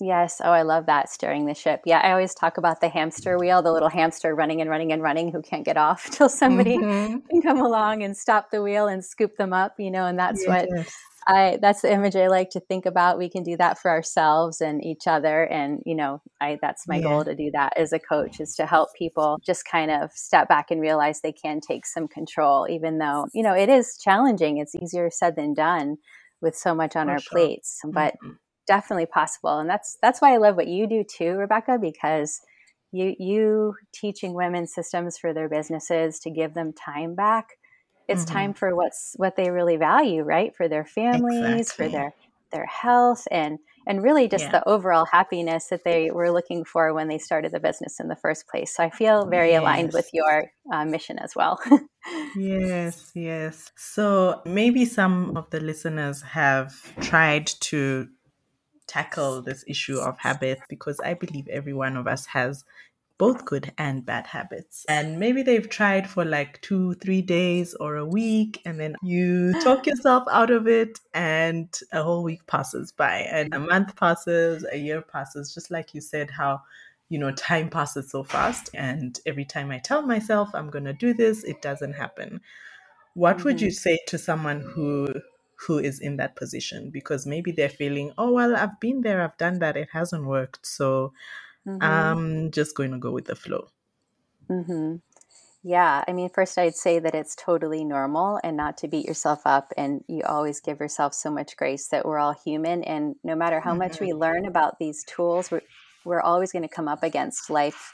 Yes. 0.00 0.40
Oh, 0.42 0.52
I 0.52 0.62
love 0.62 0.86
that 0.86 1.08
steering 1.08 1.46
the 1.46 1.54
ship. 1.54 1.82
Yeah, 1.84 1.98
I 1.98 2.12
always 2.12 2.34
talk 2.34 2.56
about 2.56 2.80
the 2.80 2.88
hamster 2.88 3.36
wheel, 3.36 3.62
the 3.62 3.72
little 3.72 3.88
hamster 3.88 4.34
running 4.34 4.60
and 4.60 4.70
running 4.70 4.92
and 4.92 5.02
running 5.02 5.32
who 5.32 5.42
can't 5.42 5.64
get 5.64 5.76
off 5.76 6.08
till 6.10 6.28
somebody 6.28 6.78
mm-hmm. 6.78 7.18
can 7.28 7.42
come 7.42 7.60
along 7.60 8.02
and 8.02 8.16
stop 8.16 8.50
the 8.50 8.62
wheel 8.62 8.86
and 8.86 9.04
scoop 9.04 9.36
them 9.36 9.52
up, 9.52 9.74
you 9.78 9.90
know, 9.90 10.06
and 10.06 10.18
that's 10.18 10.44
yes. 10.46 10.48
what 10.48 10.86
I 11.26 11.58
that's 11.60 11.82
the 11.82 11.92
image 11.92 12.14
I 12.14 12.28
like 12.28 12.50
to 12.50 12.60
think 12.60 12.86
about. 12.86 13.18
We 13.18 13.28
can 13.28 13.42
do 13.42 13.56
that 13.56 13.78
for 13.78 13.90
ourselves 13.90 14.60
and 14.60 14.84
each 14.84 15.08
other 15.08 15.44
and, 15.44 15.82
you 15.84 15.96
know, 15.96 16.22
I 16.40 16.58
that's 16.62 16.86
my 16.86 16.96
yeah. 16.96 17.02
goal 17.02 17.24
to 17.24 17.34
do 17.34 17.50
that 17.50 17.76
as 17.76 17.92
a 17.92 17.98
coach 17.98 18.40
is 18.40 18.54
to 18.54 18.66
help 18.66 18.94
people 18.94 19.40
just 19.44 19.64
kind 19.64 19.90
of 19.90 20.12
step 20.12 20.48
back 20.48 20.70
and 20.70 20.80
realize 20.80 21.20
they 21.20 21.32
can 21.32 21.60
take 21.60 21.86
some 21.86 22.06
control 22.06 22.68
even 22.70 22.98
though, 22.98 23.26
you 23.34 23.42
know, 23.42 23.54
it 23.54 23.68
is 23.68 23.98
challenging. 23.98 24.58
It's 24.58 24.76
easier 24.76 25.10
said 25.10 25.34
than 25.34 25.54
done 25.54 25.98
with 26.40 26.56
so 26.56 26.72
much 26.72 26.94
on 26.94 27.06
for 27.06 27.12
our 27.12 27.18
sure. 27.18 27.30
plates, 27.30 27.80
but 27.84 28.14
mm-hmm 28.14 28.34
definitely 28.68 29.06
possible. 29.06 29.58
And 29.58 29.68
that's 29.68 29.98
that's 30.00 30.20
why 30.20 30.34
I 30.34 30.36
love 30.36 30.54
what 30.54 30.68
you 30.68 30.86
do 30.86 31.02
too, 31.02 31.32
Rebecca, 31.32 31.78
because 31.80 32.40
you 32.92 33.16
you 33.18 33.74
teaching 33.92 34.34
women 34.34 34.66
systems 34.66 35.18
for 35.18 35.32
their 35.34 35.48
businesses 35.48 36.20
to 36.20 36.30
give 36.30 36.54
them 36.54 36.72
time 36.72 37.14
back. 37.14 37.48
It's 38.06 38.24
mm-hmm. 38.24 38.34
time 38.34 38.54
for 38.54 38.76
what's 38.76 39.14
what 39.16 39.34
they 39.34 39.50
really 39.50 39.76
value, 39.76 40.22
right? 40.22 40.54
For 40.54 40.68
their 40.68 40.84
families, 40.84 41.70
exactly. 41.70 41.86
for 41.86 41.90
their 41.90 42.14
their 42.52 42.66
health 42.66 43.26
and 43.30 43.58
and 43.86 44.02
really 44.02 44.28
just 44.28 44.44
yeah. 44.44 44.50
the 44.50 44.68
overall 44.68 45.06
happiness 45.06 45.68
that 45.68 45.82
they 45.82 46.10
were 46.10 46.30
looking 46.30 46.64
for 46.64 46.92
when 46.92 47.08
they 47.08 47.16
started 47.18 47.52
the 47.52 47.60
business 47.60 47.98
in 48.00 48.08
the 48.08 48.16
first 48.16 48.46
place. 48.46 48.74
So 48.76 48.84
I 48.84 48.90
feel 48.90 49.26
very 49.26 49.52
yes. 49.52 49.60
aligned 49.60 49.92
with 49.94 50.10
your 50.12 50.50
uh, 50.70 50.84
mission 50.84 51.18
as 51.18 51.34
well. 51.34 51.58
yes, 52.36 53.10
yes. 53.14 53.72
So 53.76 54.42
maybe 54.44 54.84
some 54.84 55.36
of 55.38 55.48
the 55.50 55.60
listeners 55.60 56.20
have 56.20 56.74
tried 57.00 57.46
to 57.46 58.08
tackle 58.88 59.42
this 59.42 59.64
issue 59.68 59.98
of 59.98 60.18
habits 60.18 60.62
because 60.68 60.98
I 61.00 61.14
believe 61.14 61.46
every 61.48 61.72
one 61.72 61.96
of 61.96 62.06
us 62.06 62.26
has 62.26 62.64
both 63.18 63.44
good 63.44 63.72
and 63.76 64.06
bad 64.06 64.26
habits. 64.28 64.86
And 64.88 65.18
maybe 65.18 65.42
they've 65.42 65.68
tried 65.68 66.08
for 66.08 66.24
like 66.24 66.60
two, 66.62 66.94
three 66.94 67.20
days 67.20 67.74
or 67.74 67.96
a 67.96 68.06
week, 68.06 68.62
and 68.64 68.78
then 68.80 68.94
you 69.02 69.52
talk 69.64 69.86
yourself 69.86 70.24
out 70.30 70.50
of 70.50 70.68
it, 70.68 71.00
and 71.12 71.68
a 71.92 72.02
whole 72.02 72.22
week 72.22 72.46
passes 72.46 72.92
by, 72.92 73.18
and 73.30 73.52
a 73.52 73.58
month 73.58 73.96
passes, 73.96 74.64
a 74.70 74.78
year 74.78 75.02
passes, 75.02 75.52
just 75.52 75.70
like 75.70 75.94
you 75.94 76.00
said, 76.00 76.30
how 76.30 76.62
you 77.08 77.18
know, 77.18 77.32
time 77.32 77.70
passes 77.70 78.10
so 78.10 78.22
fast. 78.22 78.70
And 78.74 79.18
every 79.26 79.44
time 79.44 79.70
I 79.70 79.78
tell 79.78 80.02
myself 80.02 80.50
I'm 80.54 80.70
going 80.70 80.84
to 80.84 80.92
do 80.92 81.14
this, 81.14 81.42
it 81.44 81.62
doesn't 81.62 81.94
happen. 81.94 82.40
What 83.14 83.38
mm-hmm. 83.38 83.44
would 83.44 83.60
you 83.60 83.70
say 83.70 83.98
to 84.08 84.18
someone 84.18 84.60
who 84.60 85.08
who 85.66 85.78
is 85.78 85.98
in 86.00 86.16
that 86.16 86.36
position 86.36 86.90
because 86.90 87.26
maybe 87.26 87.50
they're 87.52 87.68
feeling, 87.68 88.12
oh, 88.16 88.32
well, 88.32 88.54
I've 88.56 88.78
been 88.80 89.00
there, 89.02 89.22
I've 89.22 89.36
done 89.38 89.58
that, 89.58 89.76
it 89.76 89.88
hasn't 89.92 90.24
worked. 90.24 90.66
So 90.66 91.12
mm-hmm. 91.66 91.82
I'm 91.82 92.50
just 92.50 92.76
going 92.76 92.92
to 92.92 92.98
go 92.98 93.10
with 93.10 93.26
the 93.26 93.34
flow. 93.34 93.68
Mm-hmm. 94.48 94.96
Yeah, 95.64 96.04
I 96.06 96.12
mean, 96.12 96.30
first 96.30 96.56
I'd 96.56 96.76
say 96.76 97.00
that 97.00 97.16
it's 97.16 97.34
totally 97.34 97.84
normal 97.84 98.40
and 98.44 98.56
not 98.56 98.78
to 98.78 98.88
beat 98.88 99.04
yourself 99.04 99.42
up. 99.44 99.72
And 99.76 100.04
you 100.06 100.22
always 100.22 100.60
give 100.60 100.78
yourself 100.78 101.12
so 101.12 101.30
much 101.30 101.56
grace 101.56 101.88
that 101.88 102.06
we're 102.06 102.18
all 102.18 102.36
human. 102.44 102.84
And 102.84 103.16
no 103.24 103.34
matter 103.34 103.58
how 103.60 103.74
much 103.74 103.98
we 104.00 104.10
Mm-hmm. 104.10 104.18
learn 104.18 104.46
about 104.46 104.78
these 104.78 105.04
tools, 105.04 105.50
we're, 105.50 105.62
we're 106.04 106.20
always 106.20 106.52
going 106.52 106.62
to 106.62 106.68
come 106.68 106.86
up 106.86 107.02
against 107.02 107.50
life 107.50 107.92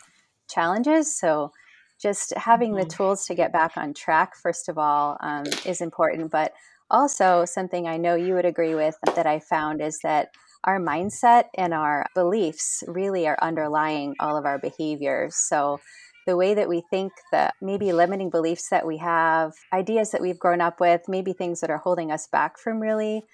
challenges. 0.49 1.19
So 1.19 1.53
just 2.01 2.35
having 2.37 2.75
the 2.75 2.83
Mm-hmm. 2.83 2.89
tools 2.91 3.27
to 3.27 3.35
get 3.35 3.53
back 3.53 3.73
on 3.77 3.95
track, 3.95 4.37
first 4.37 4.69
of 4.69 4.77
all, 4.77 5.17
um, 5.21 5.45
is 5.65 5.81
important. 5.81 6.31
But 6.31 6.53
also, 6.91 7.45
something 7.45 7.87
I 7.87 7.97
know 7.97 8.15
you 8.15 8.35
would 8.35 8.45
agree 8.45 8.75
with 8.75 8.97
that 9.15 9.27
I 9.27 9.41
found 9.41 9.81
is 9.81 9.99
that 10.03 10.29
our 10.65 10.81
mindset 10.81 11.45
and 11.57 11.75
our 11.75 12.07
beliefs 12.15 12.83
really 12.87 13.27
are 13.27 13.39
underlying 13.43 14.15
all 14.21 14.37
of 14.37 14.47
our 14.47 14.59
behaviors. 14.59 15.37
So 15.37 15.81
the 16.27 16.37
way 16.37 16.55
that 16.55 16.69
we 16.69 16.83
think, 16.91 17.13
the 17.33 17.53
maybe 17.61 17.93
limiting 17.93 18.31
beliefs 18.31 18.69
that 18.71 18.87
we 18.87 18.99
have, 18.99 19.53
ideas 19.73 20.11
that 20.13 20.23
we've 20.23 20.39
grown 20.39 20.61
up 20.61 20.81
with, 20.81 21.03
maybe 21.09 21.33
things 21.33 21.61
that 21.61 21.71
are 21.71 21.79
holding 21.79 22.11
us 22.11 22.27
back 22.27 22.59
from 22.59 22.81
really 22.81 23.25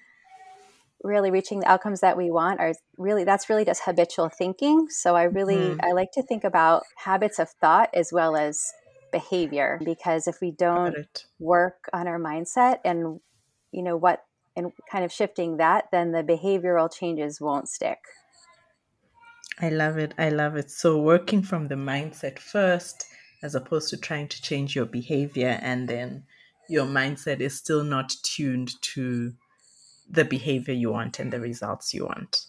really 1.03 1.31
reaching 1.31 1.61
the 1.61 1.71
outcomes 1.71 2.01
that 2.01 2.17
we 2.17 2.31
want 2.31 2.61
are 2.61 2.75
really 2.99 3.25
that's 3.25 3.49
really 3.49 3.65
just 3.65 3.83
habitual 3.85 4.29
thinking 4.29 4.87
so 4.91 5.17
i 5.17 5.23
really 5.23 5.75
Mm-hmm. 5.75 5.81
i 5.83 5.93
like 5.93 6.11
to 6.13 6.23
think 6.23 6.45
about 6.45 6.83
habits 7.05 7.39
of 7.39 7.49
thought 7.61 7.89
as 7.95 8.11
well 8.13 8.37
as 8.37 8.61
behavior 9.11 9.81
because 9.85 10.27
if 10.27 10.37
we 10.43 10.51
don't 10.51 10.99
work 11.39 11.89
on 11.93 12.07
our 12.07 12.21
mindset 12.21 12.79
and 12.85 13.19
you 13.73 13.83
know 13.83 13.97
what 13.97 14.25
and 14.57 14.73
kind 14.91 15.05
of 15.05 15.13
shifting 15.13 15.57
that 15.59 15.85
then 15.93 16.13
the 16.13 16.23
behavioral 16.23 16.93
changes 16.93 17.41
won't 17.41 17.69
stick 17.69 17.99
I 19.61 19.69
love 19.69 19.99
it. 19.99 20.15
I 20.17 20.31
love 20.31 20.57
it. 20.57 20.71
So 20.71 20.99
working 20.99 21.43
from 21.43 21.69
the 21.69 21.75
mindset 21.75 22.39
first, 22.39 23.07
as 23.43 23.55
opposed 23.55 23.91
to 23.91 23.99
trying 23.99 24.29
to 24.29 24.41
change 24.41 24.75
your 24.75 24.87
behavior, 24.87 25.59
and 25.61 25.87
then 25.87 26.25
your 26.69 26.87
mindset 26.87 27.41
is 27.41 27.57
still 27.57 27.85
not 27.85 28.15
tuned 28.23 28.81
to 28.81 29.35
the 30.09 30.25
behavior 30.25 30.75
you 30.75 30.91
want 30.91 31.19
and 31.19 31.33
the 31.33 31.41
results 31.41 31.93
you 31.93 32.07
want. 32.07 32.47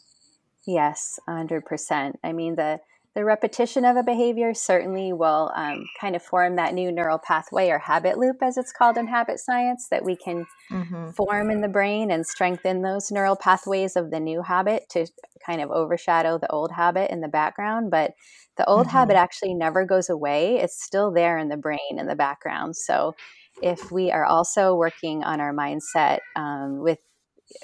Yes, 0.66 1.20
100%. 1.28 2.13
I 2.24 2.32
mean, 2.32 2.56
the 2.56 2.80
the 3.15 3.25
repetition 3.25 3.86
of 3.86 3.98
a 3.98 4.03
behavior 4.03 4.53
certainly 4.53 5.13
will 5.13 5.51
um, 5.56 5.89
kind 6.00 6.15
of 6.15 6.24
form 6.24 6.56
that 6.56 6.74
new 6.74 6.91
neural 6.91 7.20
pathway 7.20 7.70
or 7.70 7.80
habit 7.80 8.18
loop, 8.18 8.38
as 8.41 8.58
it's 8.58 8.72
called 8.72 8.98
in 8.98 9.08
habit 9.08 9.39
science, 9.39 9.88
that 9.91 10.06
we 10.06 10.15
can 10.15 10.46
Mm-hmm. 10.72 11.12
form 11.15 11.51
in 11.51 11.62
the 11.62 11.68
brain 11.68 12.10
and 12.10 12.25
strengthen 12.25 12.82
those 12.82 13.12
neural 13.12 13.36
pathways 13.36 13.96
of 13.96 14.12
the 14.12 14.20
new 14.20 14.41
habit 14.41 14.84
to 14.89 15.06
kind 15.46 15.62
of 15.62 15.70
overshadow 15.70 16.38
the 16.38 16.50
old 16.51 16.72
habit 16.72 17.12
in 17.12 17.22
the 17.22 17.27
background. 17.27 17.91
But 17.91 18.13
the 18.58 18.65
old 18.68 18.88
Mm-hmm. 18.88 18.88
habit 18.88 19.15
actually 19.18 19.53
never 19.53 19.86
goes 19.86 20.10
away, 20.10 20.58
it's 20.58 20.82
still 20.82 21.12
there 21.12 21.38
in 21.38 21.50
the 21.50 21.58
brain 21.58 21.80
in 21.98 22.08
the 22.08 22.15
background. 22.15 22.75
So 22.77 23.15
if 23.62 23.91
we 23.91 24.12
are 24.12 24.25
also 24.25 24.75
working 24.75 25.24
on 25.24 25.39
our 25.41 25.53
mindset 25.53 26.20
um, 26.36 26.80
with 26.82 27.00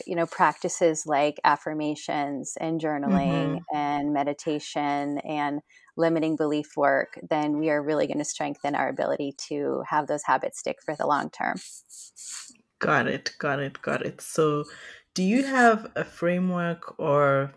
you 0.05 0.15
know 0.15 0.25
practices 0.27 1.05
like 1.05 1.39
affirmations 1.43 2.57
and 2.59 2.79
journaling 2.81 3.55
Mm-hmm. 3.55 3.67
and 3.73 4.13
meditation 4.13 5.17
and 5.19 5.61
limiting 5.97 6.35
belief 6.35 6.75
work 6.77 7.19
then 7.29 7.57
we 7.59 7.69
are 7.69 7.83
really 7.83 8.07
going 8.07 8.17
to 8.19 8.25
strengthen 8.25 8.75
our 8.75 8.89
ability 8.89 9.33
to 9.37 9.83
have 9.87 10.07
those 10.07 10.23
habits 10.23 10.59
stick 10.59 10.77
for 10.83 10.95
the 10.95 11.07
long 11.07 11.29
term 11.29 11.55
Got 12.79 13.07
it. 13.07 13.31
Got 13.39 13.59
it. 13.59 13.81
Got 13.81 14.05
it. 14.05 14.21
So, 14.21 14.65
do 15.13 15.23
you 15.23 15.43
have 15.45 15.91
a 15.95 16.03
framework 16.05 16.99
or 16.99 17.53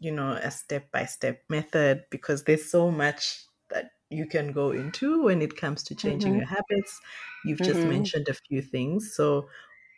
you 0.00 0.12
know, 0.12 0.32
a 0.32 0.50
step 0.50 0.90
by 0.92 1.06
step 1.06 1.42
method 1.48 2.04
because 2.10 2.44
there's 2.44 2.70
so 2.70 2.90
much 2.90 3.44
that 3.70 3.92
you 4.10 4.26
can 4.26 4.52
go 4.52 4.70
into 4.72 5.24
when 5.24 5.42
it 5.42 5.56
comes 5.56 5.82
to 5.84 5.94
changing 5.96 6.34
hmm 6.34 6.38
your 6.38 6.46
habits. 6.46 7.00
You've 7.44 7.62
just 7.62 7.84
hmm 7.84 7.86
mentioned 7.86 8.28
a 8.28 8.34
few 8.34 8.62
things. 8.62 9.14
So, 9.16 9.48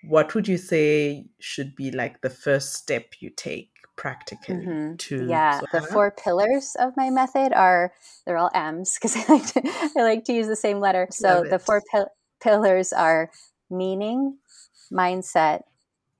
what 0.08 0.34
would 0.34 0.48
you 0.48 0.58
say 0.58 1.26
should 1.38 1.74
be 1.74 1.90
like 1.90 2.20
the 2.20 2.30
first 2.30 2.74
step 2.74 3.14
you 3.20 3.30
take 3.30 3.70
practically 3.96 4.66
hmm 4.66 4.94
to? 4.98 5.16
yeah 5.18 5.60
So, 5.60 5.66
the 5.72 5.80
four 5.80 6.10
pillars 6.10 6.76
of 6.78 6.96
my 6.96 7.08
method 7.10 7.52
are 7.52 7.92
they're 8.26 8.36
all 8.36 8.50
m's 8.54 8.94
because 8.94 9.16
I, 9.28 9.32
like 9.32 9.46
to, 9.54 9.62
I 9.96 10.02
like 10.02 10.24
to 10.24 10.32
use 10.32 10.48
the 10.48 10.56
same 10.56 10.80
letter 10.80 11.08
so 11.10 11.44
the 11.48 11.58
four 11.58 11.82
pil- 11.90 12.10
pillars 12.42 12.92
are 12.92 13.30
meaning 13.70 14.38
mindset 14.92 15.62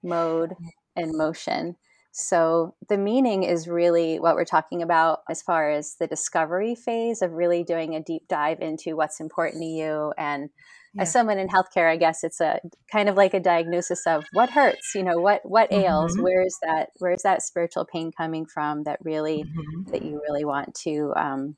mode, 0.03 0.57
and 0.97 1.17
motion. 1.17 1.77
So, 2.13 2.77
the 2.89 2.99
meaning 2.99 3.43
is 3.43 3.69
really 3.69 4.21
what 4.21 4.37
we're 4.37 4.45
talking 4.45 4.83
about 4.83 5.21
as 5.29 5.43
far 5.43 5.71
as 5.71 5.97
the 5.97 6.07
discovery 6.07 6.75
phase 6.77 7.23
of 7.23 7.33
really 7.33 7.65
doing 7.65 7.95
a 7.95 8.03
deep 8.03 8.29
dive 8.29 8.61
into 8.61 8.97
what's 8.97 9.21
important 9.21 9.63
to 9.63 9.67
you. 9.67 10.13
And 10.17 10.51
as 10.99 11.11
someone 11.11 11.39
in 11.39 11.49
healthcare, 11.49 11.91
I 11.91 11.97
guess 11.97 12.23
it's 12.25 12.41
a 12.41 12.61
kind 12.91 13.09
of 13.09 13.17
like 13.17 13.35
a 13.35 13.41
diagnosis 13.41 14.07
of 14.07 14.25
what 14.33 14.51
hurts, 14.51 14.95
you 14.95 15.03
know, 15.03 15.21
what 15.21 15.41
what 15.45 15.73
ails, 15.73 16.15
Mm-hmm. 16.15 16.21
where's 16.21 16.57
that 16.63 16.91
where's 16.99 17.23
that 17.23 17.43
spiritual 17.43 17.85
pain 17.85 18.13
coming 18.13 18.47
from 18.47 18.85
that 18.85 18.99
really 19.03 19.45
Mm-hmm. 19.45 19.83
that 19.93 20.03
you 20.03 20.21
really 20.29 20.45
want 20.45 20.75
to 20.75 21.13
um, 21.17 21.57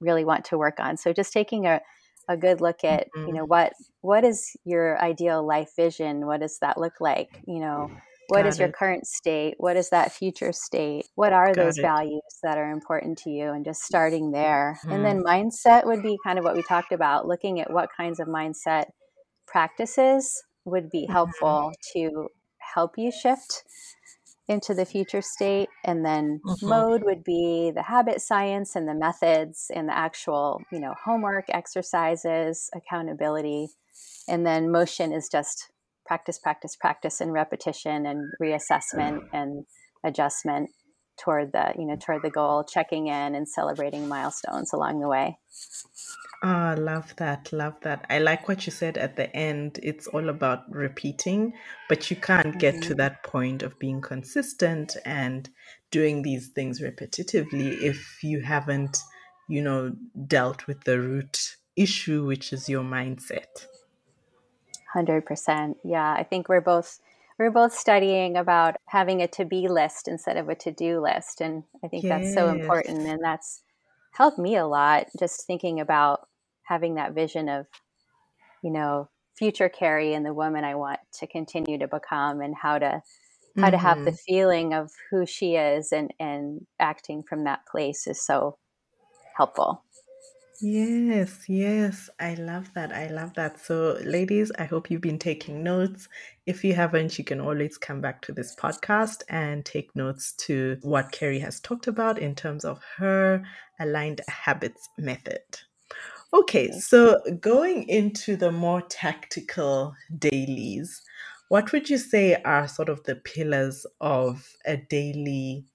really 0.00 0.24
want 0.24 0.44
to 0.46 0.58
work 0.58 0.80
on. 0.80 0.96
So 0.96 1.12
just 1.12 1.32
taking 1.32 1.66
a, 1.66 1.80
a 2.28 2.36
good 2.36 2.60
look 2.60 2.84
at, 2.84 3.08
you 3.24 3.32
know, 3.32 3.44
Mm-hmm. 3.44 3.46
what 3.46 3.72
what 4.00 4.24
is 4.24 4.56
your 4.64 5.00
ideal 5.00 5.46
life 5.46 5.70
vision? 5.76 6.26
What 6.26 6.40
does 6.40 6.58
that 6.60 6.78
look 6.78 7.00
like? 7.00 7.30
You 7.46 7.60
know, 7.60 7.92
what 8.28 8.46
is 8.46 8.58
Got 8.58 8.60
your 8.60 8.68
it. 8.68 8.74
current 8.78 9.06
state? 9.06 9.54
What 9.58 9.76
is 9.76 9.90
that 9.90 10.12
future 10.12 10.52
state? 10.52 11.06
What 11.14 11.32
are 11.32 11.54
Got 11.54 11.66
those 11.66 11.78
it. 11.78 11.90
values 11.90 12.22
that 12.42 12.58
are 12.58 12.70
important 12.70 13.18
to 13.18 13.30
you? 13.30 13.50
And 13.50 13.64
just 13.64 13.82
starting 13.82 14.30
there. 14.30 14.80
And 14.90 15.04
Mm-hmm. 15.04 15.04
then 15.04 15.22
mindset 15.22 15.86
would 15.86 16.02
be 16.02 16.18
kind 16.24 16.38
of 16.38 16.44
what 16.44 16.56
we 16.56 16.62
talked 16.62 16.92
about, 16.92 17.26
looking 17.26 17.60
at 17.60 17.72
what 17.72 17.90
kinds 17.96 18.20
of 18.20 18.28
mindset 18.28 18.86
practices 19.46 20.42
would 20.64 20.90
be 20.90 21.06
helpful 21.06 21.72
to 21.92 22.28
help 22.74 22.92
you 22.96 23.10
shift 23.10 23.64
into 24.48 24.74
the 24.74 24.84
future 24.84 25.22
state. 25.22 25.68
And 25.84 26.04
then 26.04 26.42
Mm-hmm. 26.44 26.68
mode 26.68 27.02
would 27.04 27.24
be 27.24 27.72
the 27.74 27.82
habit 27.82 28.20
science 28.20 28.76
and 28.76 28.88
the 28.88 28.94
methods 28.94 29.70
and 29.74 29.88
the 29.88 29.96
actual, 29.96 30.62
you 30.72 30.80
know, 30.80 30.94
homework, 31.04 31.46
exercises, 31.48 32.70
accountability. 32.74 33.68
And 34.28 34.46
then 34.46 34.70
motion 34.70 35.12
is 35.12 35.28
just 35.28 35.71
practice, 36.06 36.38
practice, 36.38 36.76
practice, 36.76 37.20
and 37.20 37.32
repetition 37.32 38.06
and 38.06 38.32
reassessment 38.40 39.20
and 39.32 39.64
adjustment 40.04 40.70
toward 41.22 41.52
the, 41.52 41.72
you 41.78 41.86
know, 41.86 41.96
toward 41.96 42.22
the 42.22 42.30
goal, 42.30 42.64
checking 42.64 43.06
in 43.08 43.34
and 43.34 43.48
celebrating 43.48 44.08
milestones 44.08 44.72
along 44.72 45.00
the 45.00 45.08
way. 45.08 45.38
Ah, 46.42 46.74
love 46.76 47.14
that. 47.16 47.52
Love 47.52 47.74
that. 47.82 48.04
I 48.10 48.18
like 48.18 48.48
what 48.48 48.66
you 48.66 48.72
said 48.72 48.98
at 48.98 49.16
the 49.16 49.34
end. 49.34 49.78
It's 49.82 50.08
all 50.08 50.28
about 50.28 50.68
repeating, 50.68 51.52
but 51.88 52.10
you 52.10 52.16
can't 52.16 52.58
get 52.58 52.82
to 52.82 52.94
Mm-hmm. 52.94 52.96
that 52.96 53.22
point 53.22 53.62
of 53.62 53.78
being 53.78 54.00
consistent 54.00 54.96
and 55.04 55.48
doing 55.92 56.22
these 56.22 56.48
things 56.48 56.80
repetitively 56.80 57.80
if 57.80 58.24
you 58.24 58.40
haven't, 58.40 58.98
you 59.48 59.62
know, 59.62 59.94
dealt 60.26 60.66
with 60.66 60.82
the 60.84 61.00
root 61.00 61.56
issue, 61.76 62.26
which 62.26 62.52
is 62.52 62.68
your 62.68 62.82
mindset. 62.82 63.66
Hundred 64.92 65.24
percent. 65.24 65.78
Yeah, 65.84 66.12
I 66.12 66.22
think 66.22 66.48
we're 66.48 66.60
both 66.60 66.98
we're 67.38 67.50
both 67.50 67.72
studying 67.72 68.36
about 68.36 68.76
having 68.88 69.22
a 69.22 69.28
to 69.28 69.44
be 69.46 69.66
list 69.68 70.06
instead 70.06 70.36
of 70.36 70.48
a 70.50 70.54
to 70.56 70.70
do 70.70 71.00
list, 71.00 71.40
and 71.40 71.64
I 71.82 71.88
think 71.88 72.08
that's 72.08 72.32
so 72.32 72.50
important, 72.50 73.06
and 73.06 73.22
that's 73.24 73.62
helped 74.12 74.38
me 74.38 74.56
a 74.56 74.66
lot. 74.66 75.06
Just 75.18 75.46
thinking 75.46 75.80
about 75.80 76.28
having 76.64 76.96
that 76.96 77.14
vision 77.14 77.48
of 77.48 77.66
you 78.62 78.70
know 78.70 79.08
future 79.38 79.70
Kerri 79.70 80.14
and 80.14 80.26
the 80.26 80.34
woman 80.34 80.64
I 80.64 80.74
want 80.74 81.00
to 81.20 81.26
continue 81.26 81.78
to 81.78 81.88
become, 81.88 82.40
and 82.42 82.54
how 82.54 82.78
to 82.78 83.02
how 83.56 83.70
to 83.70 83.78
have 83.78 83.98
the 84.04 84.12
Mm-hmm. 84.12 84.16
feeling 84.26 84.74
of 84.74 84.90
who 85.10 85.26
she 85.26 85.56
is, 85.56 85.92
and 85.92 86.12
and 86.20 86.66
acting 86.80 87.22
from 87.22 87.44
that 87.44 87.66
place 87.66 88.06
is 88.06 88.24
so 88.24 88.58
helpful. 89.36 89.84
Yes, 90.64 91.48
yes. 91.48 92.08
I 92.20 92.34
love 92.34 92.72
that. 92.74 92.92
I 92.92 93.08
love 93.08 93.34
that. 93.34 93.58
So, 93.58 93.98
ladies, 94.04 94.52
I 94.58 94.64
hope 94.64 94.90
you've 94.90 95.00
been 95.00 95.18
taking 95.18 95.64
notes. 95.64 96.08
If 96.46 96.62
you 96.62 96.72
haven't, 96.74 97.18
you 97.18 97.24
can 97.24 97.40
always 97.40 97.76
come 97.76 98.00
back 98.00 98.22
to 98.22 98.32
this 98.32 98.54
podcast 98.54 99.22
and 99.28 99.64
take 99.64 99.94
notes 99.96 100.32
to 100.46 100.78
what 100.82 101.10
Kerri 101.10 101.40
has 101.40 101.58
talked 101.58 101.88
about 101.88 102.18
in 102.18 102.36
terms 102.36 102.64
of 102.64 102.80
her 102.96 103.42
aligned 103.80 104.20
habits 104.28 104.88
method. 104.96 105.42
Okay, 106.34 106.70
so 106.72 107.20
going 107.40 107.88
into 107.88 108.36
the 108.36 108.52
more 108.52 108.82
tactical 108.82 109.94
dailies, 110.18 111.02
what 111.48 111.72
would 111.72 111.90
you 111.90 111.98
say 111.98 112.36
are 112.44 112.68
sort 112.68 112.88
of 112.88 113.02
the 113.04 113.16
pillars 113.16 113.86
of 114.00 114.48
a 114.66 114.76
daily 114.78 115.66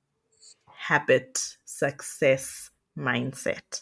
habit 0.70 1.40
success 1.66 2.72
mindset? 2.98 3.82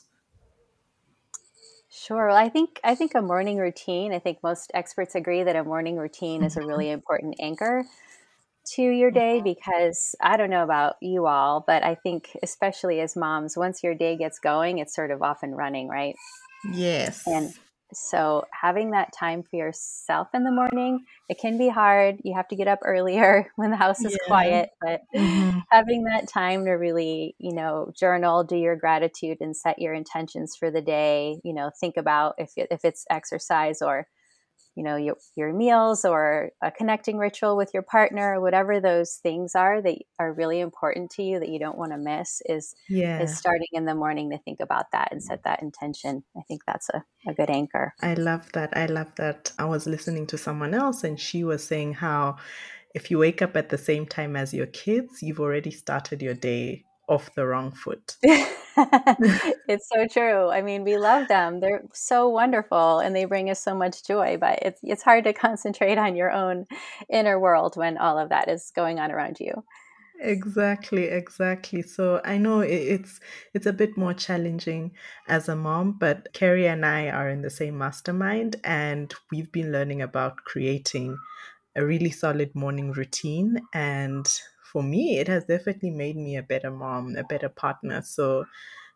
Sure. 2.05 2.27
Well, 2.27 2.35
I 2.38 2.50
think 2.50 2.79
I 2.83 2.93
think 2.95 3.15
a 3.15 3.21
morning 3.21 3.57
routine. 3.57 4.13
I 4.13 4.19
think 4.19 4.43
most 4.43 4.69
experts 4.74 5.15
agree 5.15 5.43
that 5.43 5.55
a 5.55 5.63
morning 5.63 5.97
routine 5.97 6.43
is 6.43 6.55
a 6.57 6.62
Mhm. 6.62 6.65
really 6.65 6.89
important 6.91 7.35
anchor 7.39 7.85
to 8.75 8.81
your 8.83 9.12
day 9.12 9.41
because 9.41 10.15
I 10.21 10.38
don't 10.38 10.50
know 10.51 10.63
about 10.63 10.95
you 11.01 11.27
all, 11.27 11.63
but 11.67 11.83
I 11.83 11.95
think 11.95 12.38
especially 12.43 13.01
as 13.01 13.15
moms, 13.15 13.57
once 13.57 13.83
your 13.83 13.95
day 13.95 14.17
gets 14.17 14.39
going, 14.39 14.79
it's 14.79 14.95
sort 14.95 15.12
of 15.12 15.21
off 15.24 15.43
and 15.43 15.57
running, 15.57 15.89
right? 15.89 16.15
Yes. 16.63 17.25
And 17.25 17.53
so 17.95 18.43
having 18.51 18.91
that 18.91 19.13
time 19.17 19.43
for 19.43 19.55
yourself 19.55 20.27
in 20.33 20.43
the 20.43 20.51
morning, 20.51 21.05
it 21.29 21.39
can 21.39 21.57
be 21.57 21.69
hard. 21.69 22.17
You 22.23 22.35
have 22.35 22.47
to 22.49 22.55
get 22.55 22.67
up 22.67 22.79
earlier 22.83 23.51
when 23.55 23.71
the 23.71 23.77
house 23.77 24.03
is 24.05 24.13
Yeah. 24.13 24.27
quiet, 24.27 24.69
but 24.81 25.01
hmm 25.15 25.59
having 25.71 26.03
that 26.03 26.27
time 26.27 26.65
to 26.65 26.71
really, 26.71 27.35
you 27.39 27.53
know, 27.53 27.91
journal, 27.97 28.43
do 28.43 28.55
your 28.55 28.75
gratitude 28.75 29.37
and 29.41 29.55
set 29.55 29.79
your 29.79 29.93
intentions 29.93 30.55
for 30.55 30.69
the 30.71 30.81
day, 30.81 31.39
you 31.43 31.53
know, 31.53 31.71
think 31.79 31.97
about 31.97 32.35
if 32.37 32.51
if 32.55 32.85
it's 32.85 33.05
exercise 33.09 33.81
or 33.81 34.07
you 34.75 34.84
know 34.84 34.96
your, 34.96 35.15
your 35.36 35.53
meals 35.53 36.05
or 36.05 36.51
a 36.62 36.72
connecting 36.72 37.17
ritual 37.17 37.58
with 37.58 37.72
your 37.74 37.84
partner 37.84 38.39
whatever 38.39 38.79
those 38.79 39.15
things 39.15 39.55
are 39.55 39.82
that 39.82 39.98
are 40.20 40.34
really 40.34 40.60
important 40.60 41.10
to 41.12 41.24
you 41.24 41.39
that 41.39 41.50
you 41.50 41.60
don't 41.60 41.77
want 41.77 41.91
to 41.91 41.98
miss 41.98 42.41
is 42.48 42.75
is 43.24 43.38
starting 43.38 43.67
in 43.74 43.86
the 43.86 43.96
morning 43.96 44.29
to 44.29 44.38
think 44.39 44.60
about 44.60 44.91
that 44.91 45.10
and 45.12 45.24
set 45.24 45.44
that 45.44 45.62
intention 45.62 46.24
i 46.38 46.41
think 46.48 46.62
that's 46.65 46.89
a, 46.89 47.03
a 47.27 47.34
good 47.34 47.50
anchor 47.50 47.94
I 48.01 48.13
love 48.13 48.51
that. 48.53 48.75
I 48.77 48.86
love 48.86 49.13
that. 49.15 49.51
I 49.58 49.65
was 49.65 49.88
listening 49.88 50.27
to 50.27 50.38
someone 50.38 50.74
else 50.74 51.03
and 51.03 51.20
she 51.20 51.44
was 51.44 51.63
saying 51.63 51.94
how 51.96 52.38
if 52.94 53.12
you 53.12 53.17
wake 53.20 53.41
up 53.41 53.58
at 53.58 53.70
the 53.70 53.77
same 53.77 54.05
time 54.05 54.36
as 54.36 54.53
your 54.53 54.67
kids, 54.67 55.22
you've 55.22 55.39
already 55.39 55.72
started 55.72 56.22
your 56.22 56.34
day 56.34 56.86
off 57.07 57.33
the 57.35 57.45
wrong 57.45 57.71
foot. 57.71 58.17
it's 58.24 59.88
so 59.88 60.05
true 60.05 60.50
i 60.50 60.62
mean 60.62 60.83
we 60.83 60.97
love 60.97 61.29
them 61.29 61.62
they're 61.62 61.83
so 61.93 62.27
wonderful 62.27 63.00
and 63.00 63.15
they 63.15 63.24
bring 63.24 63.50
us 63.50 63.63
so 63.63 63.74
much 63.74 64.05
joy 64.05 64.35
but 64.38 64.59
it's 64.63 64.81
it's 64.83 65.01
hard 65.01 65.24
to 65.24 65.31
concentrate 65.31 65.97
on 65.97 66.13
your 66.13 66.29
own 66.29 66.65
inner 67.09 67.39
world 67.39 67.77
when 67.77 67.97
all 67.97 68.19
of 68.19 68.29
that 68.29 68.50
is 68.50 68.74
going 68.75 69.00
on 69.00 69.13
around 69.13 69.39
you 69.39 69.63
Exactly, 70.21 71.05
exactly. 71.05 71.81
So 71.81 72.21
I 72.24 72.38
know 72.38 72.62
it's 72.62 73.19
it's 73.53 73.65
a 73.65 73.74
bit 73.74 73.97
more 73.97 74.13
challenging 74.13 74.91
as 75.27 75.50
a 75.50 75.55
mom, 75.55 75.97
but 76.00 76.33
Kerri 76.33 76.71
and 76.71 76.85
I 76.85 77.09
are 77.09 77.29
in 77.29 77.41
the 77.41 77.50
same 77.50 77.77
mastermind 77.77 78.55
and 78.63 79.13
we've 79.31 79.51
been 79.51 79.71
learning 79.71 80.01
about 80.01 80.38
creating 80.38 81.17
a 81.75 81.85
really 81.85 82.12
solid 82.12 82.55
morning 82.55 82.93
routine. 82.93 83.59
And 83.74 84.25
for 84.75 84.84
me, 84.84 85.17
it 85.20 85.27
has 85.29 85.46
definitely 85.46 85.91
made 85.91 86.17
me 86.17 86.36
a 86.36 86.44
better 86.44 86.70
mom, 86.70 87.15
a 87.15 87.24
better 87.24 87.48
partner. 87.48 88.01
So 88.01 88.46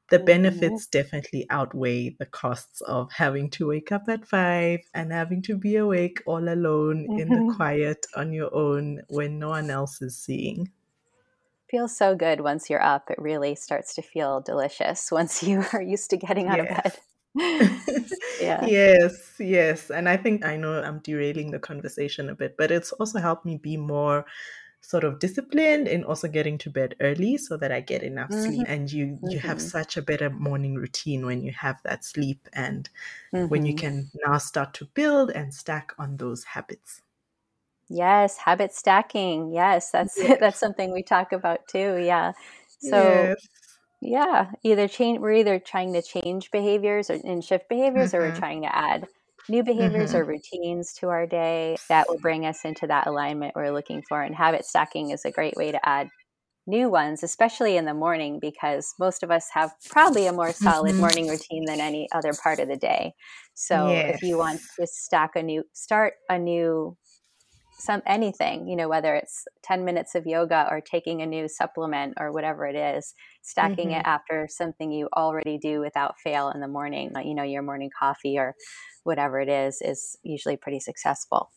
the 0.09 0.19
hmm 0.19 0.19
benefits 0.19 0.85
definitely 0.87 1.47
outweigh 1.49 2.09
the 2.09 2.25
costs 2.25 2.81
of 2.81 3.11
having 3.13 3.49
to 3.51 3.67
wake 3.67 3.91
up 3.93 4.09
at 4.09 4.27
five 4.27 4.81
and 4.93 5.13
having 5.13 5.41
to 5.43 5.57
be 5.57 5.77
awake 5.77 6.21
all 6.25 6.49
alone 6.49 7.09
in 7.15 7.31
the 7.31 7.43
quiet 7.43 8.05
on 8.15 8.33
your 8.33 8.53
own 8.53 9.03
when 9.07 9.39
no 9.39 9.49
one 9.49 9.69
else 9.69 10.01
is 10.01 10.17
seeing. 10.17 10.73
feels 11.69 11.95
so 11.95 12.15
good 12.15 12.41
once 12.41 12.69
you're 12.69 12.81
up. 12.81 13.09
It 13.09 13.19
really 13.19 13.55
starts 13.55 13.93
to 13.95 14.01
feel 14.01 14.41
delicious 14.41 15.11
once 15.11 15.43
you 15.43 15.63
are 15.73 15.81
used 15.81 16.09
to 16.11 16.17
getting 16.17 16.47
out 16.49 16.59
of 16.59 16.67
bed. 16.67 16.97
yeah. 18.39 18.69
yes, 18.69 19.35
yes. 19.39 19.89
And 19.91 20.09
I 20.09 20.17
think 20.17 20.45
I 20.45 20.57
know 20.57 20.81
I'm 20.81 20.99
derailing 20.99 21.51
the 21.51 21.59
conversation 21.59 22.29
a 22.29 22.35
bit, 22.35 22.55
but 22.57 22.71
it's 22.71 22.91
also 22.93 23.19
helped 23.19 23.45
me 23.45 23.57
be 23.57 23.77
more 23.77 24.25
sort 24.81 25.03
of 25.03 25.19
disciplined 25.19 25.87
in 25.87 26.03
also 26.03 26.27
getting 26.27 26.57
to 26.59 26.69
bed 26.69 26.95
early 27.01 27.37
so 27.37 27.57
that 27.57 27.71
I 27.71 27.81
get 27.81 28.03
enough 28.03 28.33
hmm 28.47 28.63
sleep. 28.63 28.67
And 28.67 28.91
you 28.91 29.19
you 29.23 29.39
have 29.39 29.61
hmm 29.61 29.69
such 29.75 29.97
a 29.97 30.01
better 30.01 30.29
morning 30.29 30.75
routine 30.75 31.25
when 31.25 31.43
you 31.43 31.51
have 31.53 31.81
that 31.83 32.05
sleep 32.05 32.47
and 32.53 32.89
when 33.47 33.65
you 33.65 33.73
hmm 33.73 33.81
can 33.83 34.11
now 34.25 34.37
start 34.39 34.73
to 34.75 34.85
build 34.85 35.31
and 35.31 35.53
stack 35.53 35.93
on 35.99 36.17
those 36.17 36.43
habits. 36.45 37.01
Yes, 37.89 38.37
habit 38.37 38.71
stacking. 38.73 39.51
Yes, 39.53 39.91
that's 39.91 40.21
that's 40.39 40.59
something 40.59 40.91
we 40.91 41.03
talk 41.03 41.31
about 41.31 41.67
too. 41.67 41.97
Yeah. 41.97 42.33
So 42.77 43.33
Yes. 43.33 43.79
yeah, 44.01 44.53
either 44.63 44.87
change 44.87 45.19
we're 45.19 45.33
either 45.33 45.59
trying 45.59 45.93
to 45.93 46.01
change 46.03 46.51
behaviors 46.51 47.09
or 47.09 47.15
and 47.25 47.43
shift 47.43 47.69
behaviors 47.69 48.13
or 48.13 48.21
we're 48.21 48.31
Mm-hmm. 48.31 48.39
trying 48.39 48.63
to 48.63 48.75
add 48.75 49.07
new 49.49 49.63
behaviors 49.63 50.13
Mm-hmm. 50.13 50.15
or 50.15 50.25
routines 50.25 50.93
to 50.95 51.09
our 51.09 51.27
day 51.27 51.79
that 51.89 52.07
will 52.09 52.19
bring 52.19 52.45
us 52.45 52.65
into 52.65 52.87
that 52.87 53.07
alignment 53.07 53.55
we're 53.55 53.71
looking 53.73 54.03
for. 54.07 54.21
And 54.21 54.35
habit 54.35 54.65
stacking 54.65 55.11
is 55.11 55.25
a 55.25 55.31
great 55.31 55.57
way 55.57 55.71
to 55.71 55.89
add 55.89 56.09
new 56.67 56.89
ones, 56.89 57.23
especially 57.23 57.77
in 57.77 57.85
the 57.85 57.93
morning, 57.93 58.39
because 58.39 58.93
most 58.99 59.23
of 59.23 59.31
us 59.31 59.49
have 59.53 59.71
probably 59.89 60.27
a 60.27 60.33
more 60.33 60.53
solid 60.53 60.97
Mm-hmm. 60.97 60.99
morning 60.99 61.27
routine 61.27 61.65
than 61.65 61.81
any 61.81 62.07
other 62.11 62.35
part 62.35 62.59
of 62.59 62.67
the 62.67 62.77
day. 62.77 63.13
So 63.55 64.03
if 64.07 64.21
you 64.21 64.37
want 64.37 64.61
to 64.79 64.87
stack 64.87 65.35
a 65.35 65.43
new, 65.43 65.63
start 65.73 66.13
a 66.29 66.37
new, 66.37 66.97
some 67.79 68.01
anything, 68.05 68.67
you 68.67 68.75
know, 68.75 68.89
whether 68.89 69.15
it's 69.15 69.45
10 69.63 69.85
minutes 69.85 70.13
of 70.15 70.25
yoga 70.27 70.67
or 70.69 70.81
taking 70.81 71.21
a 71.21 71.25
new 71.25 71.47
supplement 71.47 72.15
or 72.19 72.31
whatever 72.31 72.65
it 72.65 72.75
is, 72.75 73.13
stacking 73.41 73.91
Mm-hmm. 73.91 73.91
it 73.91 74.01
after 74.05 74.47
something 74.49 74.91
you 74.91 75.07
already 75.15 75.57
do 75.57 75.79
without 75.79 76.15
fail 76.23 76.49
in 76.49 76.59
the 76.61 76.67
morning, 76.67 77.11
you 77.23 77.33
know, 77.33 77.43
your 77.43 77.61
morning 77.63 77.89
coffee 77.97 78.37
or 78.37 78.55
whatever 79.03 79.39
it 79.39 79.49
is, 79.49 79.81
is 79.81 80.17
usually 80.23 80.57
pretty 80.57 80.79
successful. 80.79 81.51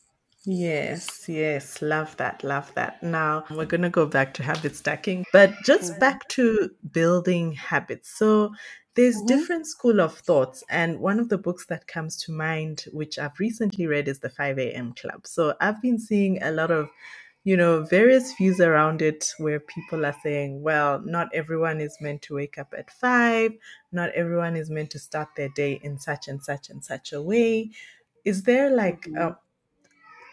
Yes, 0.45 1.29
yes, 1.29 1.81
love 1.83 2.17
that, 2.17 2.43
love 2.43 2.73
that. 2.75 3.01
Now 3.03 3.45
we're 3.51 3.65
going 3.65 3.83
to 3.83 3.91
go 3.91 4.07
back 4.07 4.35
to 4.35 4.43
habit 4.43 4.75
stacking, 4.75 5.25
but 5.33 5.53
just 5.65 5.99
Mm-hmm. 5.99 6.01
back 6.01 6.27
to 6.31 6.71
building 6.91 7.53
habits. 7.53 8.11
So 8.19 8.51
there's 8.95 9.17
Mm-hmm. 9.17 9.23
different 9.23 9.67
school 9.67 10.01
of 10.01 10.19
thoughts, 10.19 10.63
and 10.69 11.01
one 11.01 11.19
of 11.19 11.29
the 11.29 11.39
books 11.39 11.67
that 11.67 11.87
comes 11.87 12.17
to 12.25 12.33
mind, 12.33 12.85
which 12.93 13.19
I've 13.19 13.39
recently 13.39 13.87
read, 13.87 14.09
is 14.09 14.21
the 14.21 14.31
5 14.31 14.73
a.m. 14.73 14.93
Club. 14.95 15.27
So 15.27 15.55
I've 15.61 15.81
been 15.81 15.99
seeing 15.99 16.43
a 16.43 16.51
lot 16.51 16.71
of, 16.71 16.91
you 17.45 17.57
know, 17.57 17.83
various 17.85 18.35
views 18.35 18.61
around 18.61 19.01
it 19.03 19.33
where 19.39 19.61
people 19.61 20.05
are 20.05 20.17
saying, 20.23 20.63
well, 20.63 21.01
not 21.01 21.29
everyone 21.35 21.81
is 21.81 21.97
meant 22.01 22.23
to 22.23 22.35
wake 22.35 22.59
up 22.59 22.75
at 22.77 22.91
five, 22.91 23.53
not 23.93 24.11
everyone 24.11 24.57
is 24.57 24.71
meant 24.71 24.91
to 24.91 24.99
start 24.99 25.29
their 25.37 25.49
day 25.51 25.81
in 25.83 25.99
such 25.99 26.29
and 26.29 26.43
such 26.45 26.69
and 26.71 26.85
such 26.85 27.13
a 27.13 27.23
way. 27.23 27.71
Is 28.25 28.43
there 28.45 28.71
like 28.75 29.11
Mm-hmm. 29.11 29.17
a 29.17 29.37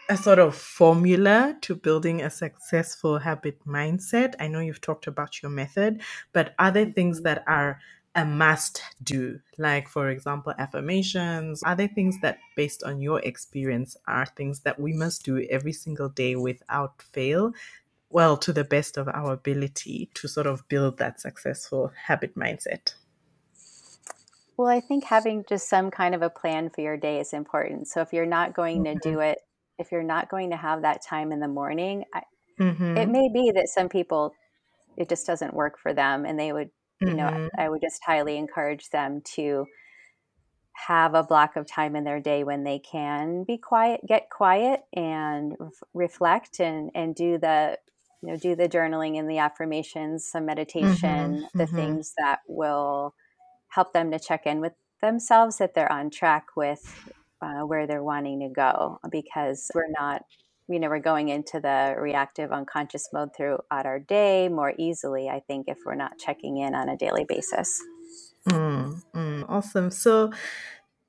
a 0.08 0.16
sort 0.16 0.38
of 0.40 0.56
formula 0.56 1.56
to 1.60 1.74
building 1.74 2.20
a 2.20 2.30
successful 2.30 3.18
habit 3.18 3.64
mindset? 3.64 4.34
I 4.40 4.48
know 4.48 4.60
you've 4.60 4.80
talked 4.80 5.06
about 5.06 5.40
your 5.42 5.50
method, 5.50 6.02
but 6.32 6.54
are 6.58 6.70
there 6.72 6.86
things 6.90 7.20
Mm-hmm. 7.20 7.22
that 7.22 7.44
are 7.46 7.80
a 8.14 8.24
must 8.24 8.82
do? 9.02 9.40
Like, 9.58 9.88
for 9.88 10.10
example, 10.10 10.52
affirmations. 10.58 11.62
Are 11.62 11.76
there 11.76 11.88
things 11.88 12.20
that, 12.22 12.38
based 12.56 12.82
on 12.82 13.00
your 13.00 13.20
experience, 13.20 13.96
are 14.06 14.26
things 14.26 14.60
that 14.60 14.80
we 14.80 14.92
must 14.92 15.24
do 15.24 15.40
every 15.50 15.72
single 15.72 16.08
day 16.08 16.36
without 16.36 17.02
fail? 17.02 17.52
Well, 18.10 18.36
to 18.38 18.52
the 18.52 18.64
best 18.64 18.96
of 18.98 19.08
our 19.08 19.32
ability 19.32 20.10
to 20.14 20.28
sort 20.28 20.46
of 20.46 20.68
build 20.68 20.98
that 20.98 21.20
successful 21.20 21.92
habit 22.06 22.36
mindset. 22.36 22.94
Well, 24.56 24.68
I 24.68 24.80
think 24.80 25.04
having 25.04 25.44
just 25.48 25.68
some 25.68 25.90
kind 25.90 26.14
of 26.14 26.22
a 26.22 26.30
plan 26.30 26.70
for 26.70 26.82
your 26.82 26.96
day 26.96 27.18
is 27.20 27.32
important. 27.32 27.88
So 27.88 28.00
if 28.02 28.12
you're 28.12 28.26
not 28.26 28.54
going 28.54 28.84
to 28.84 28.94
Mm-hmm. 28.94 29.14
do 29.14 29.20
it, 29.20 29.38
if 29.78 29.90
you're 29.90 30.02
not 30.02 30.28
going 30.28 30.50
to 30.50 30.56
have 30.56 30.82
that 30.82 31.02
time 31.02 31.32
in 31.32 31.40
the 31.40 31.48
morning, 31.48 32.04
I, 32.12 32.22
it 32.94 33.08
Mm-hmm. 33.08 33.10
may 33.10 33.28
be 33.32 33.52
that 33.54 33.68
some 33.68 33.88
people 33.88 34.34
it 34.96 35.08
just 35.08 35.26
doesn't 35.26 35.54
work 35.54 35.78
for 35.78 35.94
them 35.94 36.26
and 36.26 36.38
they 36.38 36.52
would, 36.52 36.70
you 37.04 37.14
know, 37.16 37.30
Mm-hmm. 37.30 37.46
I 37.56 37.68
would 37.68 37.80
just 37.82 38.02
highly 38.04 38.36
encourage 38.36 38.90
them 38.90 39.22
to 39.36 39.66
have 40.72 41.14
a 41.14 41.22
block 41.22 41.56
of 41.56 41.66
time 41.66 41.94
in 41.94 42.04
their 42.04 42.20
day 42.20 42.42
when 42.44 42.64
they 42.64 42.78
can 42.78 43.44
be 43.44 43.58
quiet, 43.58 44.00
get 44.06 44.30
quiet 44.30 44.84
and 44.94 45.54
ref- 45.58 45.82
reflect 45.94 46.60
and 46.60 46.90
and 46.94 47.14
do 47.14 47.38
the 47.38 47.78
you 48.22 48.28
know, 48.30 48.36
do 48.36 48.54
the 48.54 48.68
journaling 48.68 49.18
and 49.18 49.30
the 49.30 49.38
affirmations, 49.38 50.26
some 50.26 50.44
meditation, 50.46 51.48
Mm-hmm. 51.52 51.58
the 51.58 51.66
Mm-hmm. 51.66 51.76
things 51.76 52.14
that 52.18 52.40
will 52.46 53.14
help 53.68 53.92
them 53.92 54.10
to 54.10 54.18
check 54.18 54.46
in 54.46 54.60
with 54.60 54.74
themselves 55.02 55.58
that 55.58 55.74
they're 55.74 55.92
on 55.92 56.10
track 56.10 56.48
with 56.56 56.94
uh, 57.42 57.62
where 57.62 57.86
they're 57.86 58.04
wanting 58.04 58.40
to 58.40 58.48
go 58.48 58.98
because 59.10 59.70
we're 59.74 59.88
not 59.90 60.24
you 60.70 60.80
know 60.80 60.88
we're 60.88 61.00
going 61.00 61.28
into 61.28 61.60
the 61.60 61.94
reactive 61.98 62.52
unconscious 62.52 63.08
mode 63.12 63.36
throughout 63.36 63.86
our 63.86 63.98
day 63.98 64.48
more 64.48 64.74
easily 64.78 65.28
i 65.28 65.40
think 65.40 65.66
if 65.68 65.78
we're 65.84 65.94
not 65.94 66.18
checking 66.18 66.58
in 66.58 66.74
on 66.74 66.88
a 66.88 66.96
daily 66.96 67.24
basis 67.24 67.82
Mm, 68.48 69.02
mm, 69.14 69.44
awesome. 69.48 69.90
So 69.90 70.32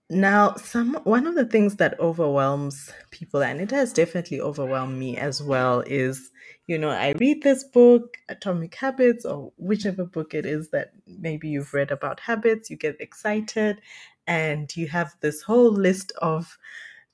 now 0.10 0.56
some 0.56 0.96
one 1.06 1.26
of 1.26 1.36
the 1.36 1.46
things 1.46 1.78
that 1.78 2.00
overwhelms 2.00 2.92
people, 3.12 3.42
and 3.42 3.62
it 3.62 3.72
has 3.72 3.94
definitely 3.94 4.42
overwhelmed 4.42 4.98
me 5.00 5.18
as 5.18 5.42
well, 5.42 5.82
is 5.82 6.32
you 6.68 6.78
know, 6.78 6.90
I 6.90 7.14
read 7.20 7.44
this 7.44 7.64
book, 7.64 8.18
Atomic 8.30 8.76
Habits, 8.76 9.26
or 9.26 9.52
whichever 9.58 10.06
book 10.06 10.34
it 10.34 10.46
is 10.46 10.70
that 10.72 10.92
maybe 11.08 11.50
you've 11.50 11.74
read 11.74 11.92
about 11.92 12.20
habits, 12.22 12.70
you 12.70 12.78
get 12.78 13.00
excited 13.02 13.82
and 14.28 14.74
you 14.76 14.88
have 14.88 15.16
this 15.22 15.42
whole 15.42 15.72
list 15.72 16.12
of 16.22 16.58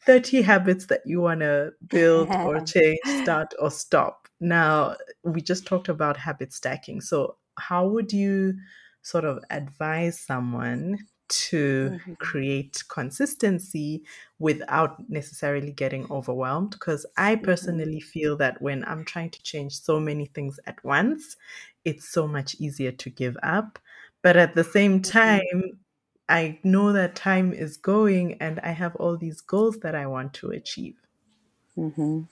30 0.07 0.41
habits 0.41 0.87
that 0.87 1.01
you 1.05 1.21
want 1.21 1.41
to 1.41 1.73
build 1.89 2.35
or 2.43 2.61
change, 2.61 2.99
start 3.05 3.53
or 3.59 3.71
stop. 3.71 4.27
Now, 4.41 4.97
we 5.23 5.41
just 5.41 5.67
talked 5.67 5.89
about 5.89 6.17
habit 6.17 6.53
stacking. 6.53 7.01
So, 7.01 7.37
how 7.59 7.87
would 7.87 8.13
you 8.13 8.55
sort 9.03 9.25
of 9.25 9.43
advise 9.51 10.19
someone 10.19 10.99
to 11.29 11.93
Mhm, 11.93 12.15
create 12.19 12.83
consistency 12.89 14.03
without 14.39 15.09
necessarily 15.09 15.73
getting 15.73 16.09
overwhelmed? 16.11 16.71
Because 16.71 17.05
I 17.17 17.35
mhm, 17.39 17.77
personally 17.77 17.99
feel 17.99 18.37
that 18.37 18.61
when 18.61 18.85
I'm 18.85 19.05
trying 19.05 19.31
to 19.31 19.43
change 19.43 19.79
so 19.79 19.99
many 19.99 20.25
things 20.27 20.59
at 20.67 20.83
once, 20.83 21.37
it's 21.85 22.07
so 22.07 22.27
much 22.27 22.55
easier 22.59 22.91
to 22.91 23.09
give 23.09 23.37
up. 23.43 23.79
But 24.23 24.37
at 24.37 24.55
the 24.55 24.63
same 24.63 25.01
mhm, 25.03 25.39
time, 25.41 25.79
I 26.29 26.59
know 26.63 26.91
that 26.93 27.15
time 27.15 27.53
is 27.53 27.77
going 27.77 28.35
and 28.41 28.59
I 28.59 28.71
have 28.71 28.95
all 28.97 29.17
these 29.17 29.41
goals 29.41 29.79
that 29.79 29.95
I 29.95 30.07
want 30.07 30.33
to 30.35 30.49
achieve. 30.49 30.95
Mm-hmm. 31.77 32.23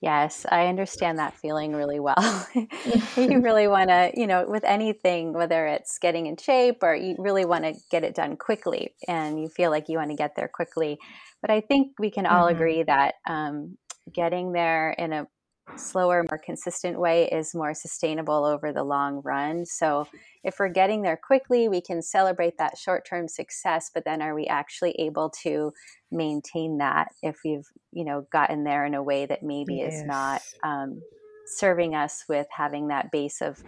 Yes, 0.00 0.44
I 0.50 0.66
understand 0.66 1.20
that 1.20 1.34
feeling 1.34 1.74
really 1.74 2.00
well. 2.00 2.48
you 2.54 2.66
really 3.40 3.68
want 3.68 3.88
to, 3.88 4.10
you 4.14 4.26
know, 4.26 4.44
with 4.48 4.64
anything, 4.64 5.32
whether 5.32 5.66
it's 5.66 5.98
getting 5.98 6.26
in 6.26 6.36
shape 6.36 6.82
or 6.82 6.92
you 6.92 7.14
really 7.18 7.44
want 7.44 7.62
to 7.64 7.74
get 7.88 8.02
it 8.02 8.16
done 8.16 8.36
quickly 8.36 8.94
and 9.06 9.40
you 9.40 9.48
feel 9.48 9.70
like 9.70 9.88
you 9.88 9.98
want 9.98 10.10
to 10.10 10.16
get 10.16 10.34
there 10.34 10.50
quickly. 10.52 10.98
But 11.40 11.52
I 11.52 11.60
think 11.60 11.92
we 12.00 12.10
can 12.10 12.26
all 12.26 12.46
mm-hmm. 12.46 12.56
agree 12.56 12.82
that 12.82 13.14
um, 13.28 13.78
getting 14.12 14.50
there 14.50 14.90
in 14.90 15.12
a 15.12 15.28
slower, 15.76 16.24
more 16.30 16.38
consistent 16.38 16.98
way 16.98 17.28
is 17.28 17.54
more 17.54 17.74
sustainable 17.74 18.44
over 18.44 18.72
the 18.72 18.82
long 18.82 19.22
run. 19.24 19.64
So 19.64 20.06
if 20.44 20.58
we're 20.58 20.68
getting 20.68 21.02
there 21.02 21.16
quickly, 21.16 21.68
we 21.68 21.80
can 21.80 22.02
celebrate 22.02 22.58
that 22.58 22.78
short 22.78 23.06
term 23.06 23.28
success, 23.28 23.90
but 23.92 24.04
then 24.04 24.22
are 24.22 24.34
we 24.34 24.46
actually 24.46 24.92
able 24.98 25.30
to 25.42 25.72
maintain 26.10 26.78
that 26.78 27.08
if 27.22 27.40
we've, 27.44 27.66
you 27.92 28.04
know, 28.04 28.26
gotten 28.32 28.64
there 28.64 28.84
in 28.84 28.94
a 28.94 29.02
way 29.02 29.26
that 29.26 29.42
maybe 29.42 29.76
yes. 29.76 29.94
is 29.94 30.04
not 30.04 30.42
um, 30.62 31.00
serving 31.46 31.94
us 31.94 32.24
with 32.28 32.46
having 32.50 32.88
that 32.88 33.10
base 33.10 33.40
of 33.40 33.62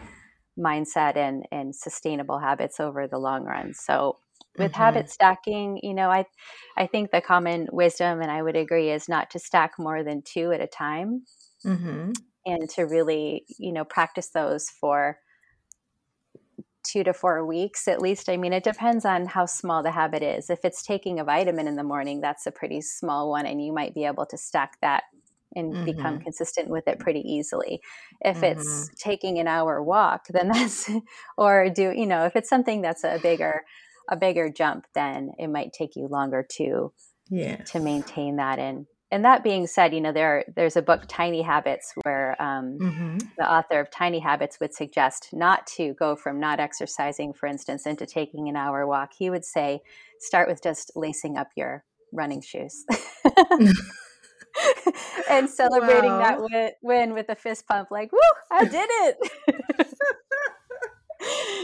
mindset 0.58 1.16
and, 1.16 1.46
and 1.50 1.74
sustainable 1.74 2.38
habits 2.38 2.80
over 2.80 3.06
the 3.06 3.18
long 3.18 3.44
run. 3.44 3.74
So 3.74 4.18
with 4.56 4.72
mm-hmm. 4.72 4.82
habit 4.82 5.10
stacking, 5.10 5.80
you 5.82 5.94
know, 5.94 6.10
I 6.10 6.26
I 6.76 6.86
think 6.86 7.10
the 7.10 7.20
common 7.20 7.68
wisdom, 7.72 8.20
and 8.20 8.30
I 8.30 8.42
would 8.42 8.56
agree, 8.56 8.90
is 8.90 9.08
not 9.08 9.30
to 9.30 9.38
stack 9.38 9.72
more 9.78 10.04
than 10.04 10.22
two 10.22 10.52
at 10.52 10.60
a 10.60 10.66
time 10.66 11.24
mm-hmm. 11.64 12.12
and 12.46 12.70
to 12.70 12.82
really 12.82 13.44
you 13.58 13.72
know 13.72 13.84
practice 13.84 14.28
those 14.30 14.68
for 14.68 15.18
two 16.84 17.02
to 17.02 17.12
four 17.12 17.44
weeks 17.46 17.88
at 17.88 18.00
least 18.00 18.28
i 18.28 18.36
mean 18.36 18.52
it 18.52 18.62
depends 18.62 19.04
on 19.04 19.26
how 19.26 19.46
small 19.46 19.82
the 19.82 19.90
habit 19.90 20.22
is 20.22 20.50
if 20.50 20.60
it's 20.64 20.82
taking 20.82 21.18
a 21.18 21.24
vitamin 21.24 21.66
in 21.66 21.76
the 21.76 21.82
morning 21.82 22.20
that's 22.20 22.46
a 22.46 22.52
pretty 22.52 22.80
small 22.80 23.30
one 23.30 23.46
and 23.46 23.64
you 23.64 23.72
might 23.72 23.94
be 23.94 24.04
able 24.04 24.26
to 24.26 24.36
stack 24.36 24.78
that 24.80 25.04
and 25.56 25.72
mm-hmm. 25.72 25.84
become 25.84 26.20
consistent 26.20 26.68
with 26.68 26.86
it 26.86 26.98
pretty 26.98 27.20
easily 27.20 27.80
if 28.20 28.36
mm-hmm. 28.36 28.58
it's 28.58 28.90
taking 28.98 29.38
an 29.38 29.48
hour 29.48 29.82
walk 29.82 30.26
then 30.30 30.48
that's 30.52 30.90
or 31.38 31.70
do 31.70 31.92
you 31.96 32.06
know 32.06 32.24
if 32.24 32.36
it's 32.36 32.48
something 32.48 32.82
that's 32.82 33.04
a 33.04 33.18
bigger 33.22 33.62
a 34.10 34.16
bigger 34.16 34.50
jump 34.50 34.84
then 34.94 35.30
it 35.38 35.48
might 35.48 35.72
take 35.72 35.96
you 35.96 36.06
longer 36.06 36.46
to 36.48 36.92
yeah 37.30 37.56
to 37.56 37.80
maintain 37.80 38.36
that 38.36 38.58
and 38.58 38.86
and 39.14 39.24
that 39.24 39.44
being 39.44 39.68
said, 39.68 39.94
you 39.94 40.00
know 40.00 40.10
there 40.10 40.44
there's 40.56 40.76
a 40.76 40.82
book 40.82 41.04
Tiny 41.06 41.40
Habits 41.40 41.92
where 42.02 42.34
um, 42.42 42.78
mm-hmm. 42.80 43.18
the 43.38 43.48
author 43.48 43.78
of 43.78 43.88
Tiny 43.88 44.18
Habits 44.18 44.58
would 44.58 44.74
suggest 44.74 45.28
not 45.32 45.68
to 45.76 45.94
go 45.94 46.16
from 46.16 46.40
not 46.40 46.58
exercising, 46.58 47.32
for 47.32 47.46
instance, 47.46 47.86
into 47.86 48.06
taking 48.06 48.48
an 48.48 48.56
hour 48.56 48.88
walk. 48.88 49.12
He 49.16 49.30
would 49.30 49.44
say 49.44 49.82
start 50.18 50.48
with 50.48 50.60
just 50.64 50.90
lacing 50.96 51.36
up 51.36 51.50
your 51.56 51.84
running 52.10 52.40
shoes. 52.40 52.84
and 55.30 55.48
celebrating 55.48 56.10
wow. 56.10 56.18
that 56.18 56.40
win, 56.40 56.70
win 56.82 57.14
with 57.14 57.28
a 57.28 57.36
fist 57.36 57.68
pump, 57.68 57.92
like, 57.92 58.10
woo, 58.10 58.18
I 58.50 58.64
did 58.64 58.88
it 58.90 59.16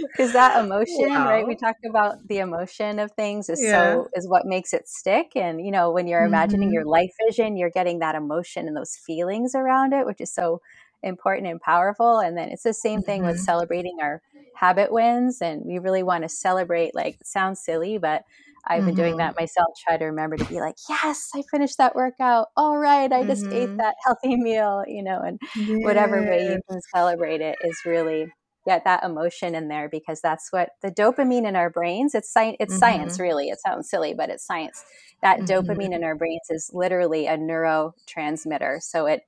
because 0.02 0.32
that 0.32 0.62
emotion 0.62 1.10
wow. 1.10 1.28
right 1.28 1.46
we 1.46 1.54
talked 1.54 1.84
about 1.88 2.16
the 2.28 2.38
emotion 2.38 2.98
of 2.98 3.10
things 3.12 3.48
is 3.48 3.62
yeah. 3.62 3.94
so 3.94 4.08
is 4.14 4.28
what 4.28 4.46
makes 4.46 4.72
it 4.72 4.88
stick 4.88 5.32
and 5.34 5.64
you 5.64 5.70
know 5.70 5.90
when 5.90 6.06
you're 6.06 6.24
imagining 6.24 6.68
mm-hmm. 6.68 6.74
your 6.74 6.84
life 6.84 7.10
vision 7.26 7.56
you're 7.56 7.70
getting 7.70 7.98
that 7.98 8.14
emotion 8.14 8.66
and 8.66 8.76
those 8.76 8.96
feelings 9.06 9.54
around 9.54 9.92
it 9.92 10.06
which 10.06 10.20
is 10.20 10.32
so 10.32 10.60
important 11.02 11.46
and 11.46 11.60
powerful 11.60 12.18
and 12.18 12.36
then 12.36 12.48
it's 12.50 12.62
the 12.62 12.74
same 12.74 13.02
thing 13.02 13.20
mm-hmm. 13.20 13.30
with 13.30 13.40
celebrating 13.40 13.96
our 14.02 14.20
habit 14.54 14.92
wins 14.92 15.40
and 15.40 15.62
we 15.64 15.78
really 15.78 16.02
want 16.02 16.22
to 16.22 16.28
celebrate 16.28 16.94
like 16.94 17.18
sounds 17.22 17.60
silly 17.60 17.96
but 17.96 18.24
I've 18.66 18.84
been 18.84 18.94
mm-hmm. 18.94 19.02
doing 19.02 19.16
that 19.18 19.36
myself. 19.38 19.68
Try 19.86 19.96
to 19.96 20.04
remember 20.06 20.36
to 20.36 20.44
be 20.44 20.60
like, 20.60 20.76
yes, 20.88 21.30
I 21.34 21.42
finished 21.50 21.78
that 21.78 21.94
workout. 21.94 22.48
All 22.56 22.78
right, 22.78 23.10
I 23.10 23.24
just 23.24 23.44
mm-hmm. 23.44 23.54
ate 23.54 23.76
that 23.78 23.94
healthy 24.04 24.36
meal, 24.36 24.84
you 24.86 25.02
know, 25.02 25.20
and 25.20 25.40
yes. 25.56 25.78
whatever 25.82 26.20
way 26.20 26.44
you 26.44 26.60
can 26.68 26.80
celebrate 26.94 27.40
it 27.40 27.56
is 27.64 27.78
really 27.86 28.30
get 28.70 28.84
that 28.84 29.02
emotion 29.02 29.56
in 29.56 29.66
there 29.66 29.88
because 29.88 30.20
that's 30.20 30.52
what 30.52 30.70
the 30.80 30.92
dopamine 30.92 31.44
in 31.44 31.56
our 31.56 31.70
brains 31.70 32.14
it's 32.14 32.32
science 32.32 32.56
it's 32.60 32.72
mm-hmm. 32.74 32.78
science 32.78 33.18
really. 33.18 33.48
It 33.48 33.58
sounds 33.60 33.90
silly 33.90 34.14
but 34.14 34.30
it's 34.30 34.46
science. 34.46 34.84
That 35.22 35.40
mm-hmm. 35.40 35.50
dopamine 35.50 35.94
in 35.94 36.04
our 36.04 36.14
brains 36.14 36.46
is 36.50 36.70
literally 36.72 37.26
a 37.26 37.36
neurotransmitter. 37.36 38.80
So 38.80 39.06
it 39.06 39.22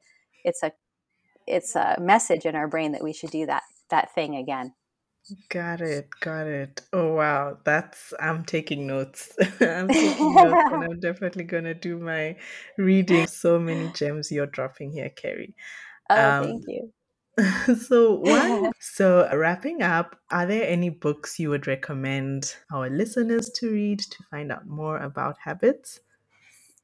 it's 0.44 0.62
a 0.62 0.70
it's 1.46 1.74
a 1.74 1.96
message 2.00 2.46
in 2.46 2.54
our 2.54 2.68
brain 2.68 2.92
that 2.92 3.02
we 3.02 3.12
should 3.12 3.30
do 3.30 3.46
that 3.46 3.64
that 3.90 4.14
thing 4.14 4.36
again. 4.36 4.74
Got 5.48 5.80
it 5.80 6.08
got 6.20 6.46
it. 6.46 6.82
Oh 6.92 7.14
wow. 7.14 7.58
That's 7.64 8.14
i'm 8.20 8.44
taking 8.44 8.86
notes. 8.86 9.32
I'm 9.60 9.88
taking 9.88 10.34
notes 10.36 10.72
and 10.72 10.84
i'm 10.92 11.00
definitely 11.00 11.44
gonna 11.44 11.74
do 11.74 11.98
my 11.98 12.36
reading. 12.78 13.26
So 13.26 13.58
many 13.58 13.90
gems 13.92 14.30
you're 14.30 14.46
dropping 14.46 14.92
here 14.92 15.10
Kerri. 15.10 15.54
Oh 16.10 16.30
um, 16.30 16.44
thank 16.44 16.64
you 16.68 16.92
so 17.88 18.14
one 18.14 18.72
so 18.80 19.28
wrapping 19.34 19.82
up 19.82 20.18
are 20.30 20.46
there 20.46 20.68
any 20.68 20.90
books 20.90 21.38
you 21.38 21.48
would 21.48 21.66
recommend 21.66 22.54
our 22.72 22.90
listeners 22.90 23.48
to 23.50 23.70
read 23.70 23.98
to 23.98 24.22
find 24.30 24.52
out 24.52 24.66
more 24.66 24.98
about 24.98 25.36
habits 25.44 26.00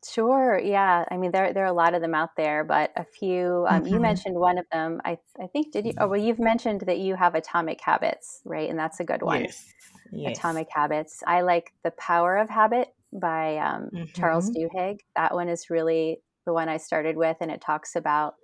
Sure. 0.06 0.58
Yeah. 0.58 1.04
I 1.10 1.16
mean, 1.16 1.32
there 1.32 1.52
there 1.52 1.64
are 1.64 1.66
a 1.66 1.72
lot 1.72 1.92
of 1.92 2.00
them 2.00 2.14
out 2.14 2.36
there, 2.36 2.62
but 2.62 2.92
a 2.96 3.04
few. 3.04 3.66
Um, 3.68 3.84
You 3.84 3.94
mm-hmm. 3.94 4.02
mentioned 4.02 4.36
one 4.36 4.56
of 4.56 4.64
them. 4.70 5.00
I 5.04 5.18
I 5.42 5.48
think 5.48 5.72
did 5.72 5.86
you? 5.86 5.92
Oh, 5.98 6.06
well, 6.06 6.20
you've 6.20 6.38
mentioned 6.38 6.82
that 6.82 6.98
you 6.98 7.16
have 7.16 7.34
Atomic 7.34 7.80
Habits, 7.80 8.40
right? 8.44 8.70
And 8.70 8.78
that's 8.78 9.00
a 9.00 9.04
good 9.04 9.22
one. 9.22 9.42
yes 9.42 9.66
yes 10.12 10.38
Atomic 10.38 10.68
Habits. 10.70 11.22
I 11.26 11.40
like 11.42 11.72
The 11.82 11.90
Power 11.92 12.36
of 12.36 12.48
Habit 12.48 12.94
by 13.12 13.56
um, 13.58 13.90
Charles 14.14 14.50
mm-hmm. 14.50 14.76
Duhigg. 14.76 15.00
That 15.16 15.34
one 15.34 15.48
is 15.48 15.70
really 15.70 16.20
the 16.46 16.52
one 16.52 16.68
I 16.68 16.76
started 16.76 17.16
with, 17.16 17.36
and 17.40 17.50
it 17.50 17.60
talks 17.60 17.96
about 17.96 18.36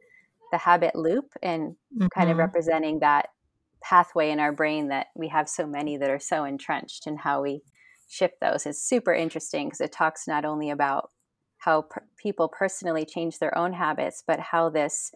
the 0.55 0.59
habit 0.59 0.95
loop 0.95 1.33
and 1.43 1.73
mm-hmm. 1.73 2.07
kind 2.15 2.31
of 2.31 2.35
mm-hmm. 2.35 2.43
representing 2.43 3.01
that 3.01 3.31
pathway 3.83 4.31
in 4.31 4.39
our 4.39 4.53
brain 4.53 4.87
that 4.87 5.09
we 5.17 5.27
have 5.27 5.49
so 5.49 5.67
many 5.67 5.97
that 5.97 6.09
are 6.09 6.21
so 6.21 6.45
entrenched 6.45 7.09
and 7.09 7.19
how 7.19 7.43
we 7.43 7.61
shift 8.09 8.35
those 8.41 8.65
is 8.65 8.81
super 8.81 9.13
interesting 9.13 9.67
because 9.67 9.81
it 9.81 9.91
talks 9.91 10.29
not 10.29 10.45
only 10.45 10.71
about 10.71 11.11
how 11.59 11.83
per- 11.83 12.07
people 12.17 12.49
personally 12.49 13.05
change 13.05 13.41
their 13.41 13.59
own 13.59 13.73
habits 13.73 14.23
but 14.25 14.39
how 14.39 14.71
this 14.71 15.11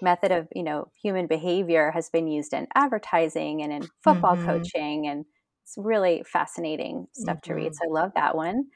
method 0.00 0.30
of 0.30 0.46
you 0.54 0.62
know 0.62 0.86
human 1.02 1.26
behavior 1.26 1.90
has 1.90 2.08
been 2.08 2.28
used 2.28 2.52
in 2.52 2.68
advertising 2.76 3.64
and 3.64 3.72
in 3.72 3.82
football 4.04 4.36
mm-hmm. 4.36 4.46
coaching 4.46 5.08
and 5.08 5.24
it's 5.64 5.74
really 5.76 6.22
fascinating 6.24 7.08
stuff 7.14 7.38
mm-hmm. 7.38 7.52
to 7.52 7.54
read 7.54 7.72
mm-hmm. 7.72 7.90
so 7.90 7.98
i 7.98 8.00
love 8.00 8.12
that 8.14 8.36
one 8.36 8.66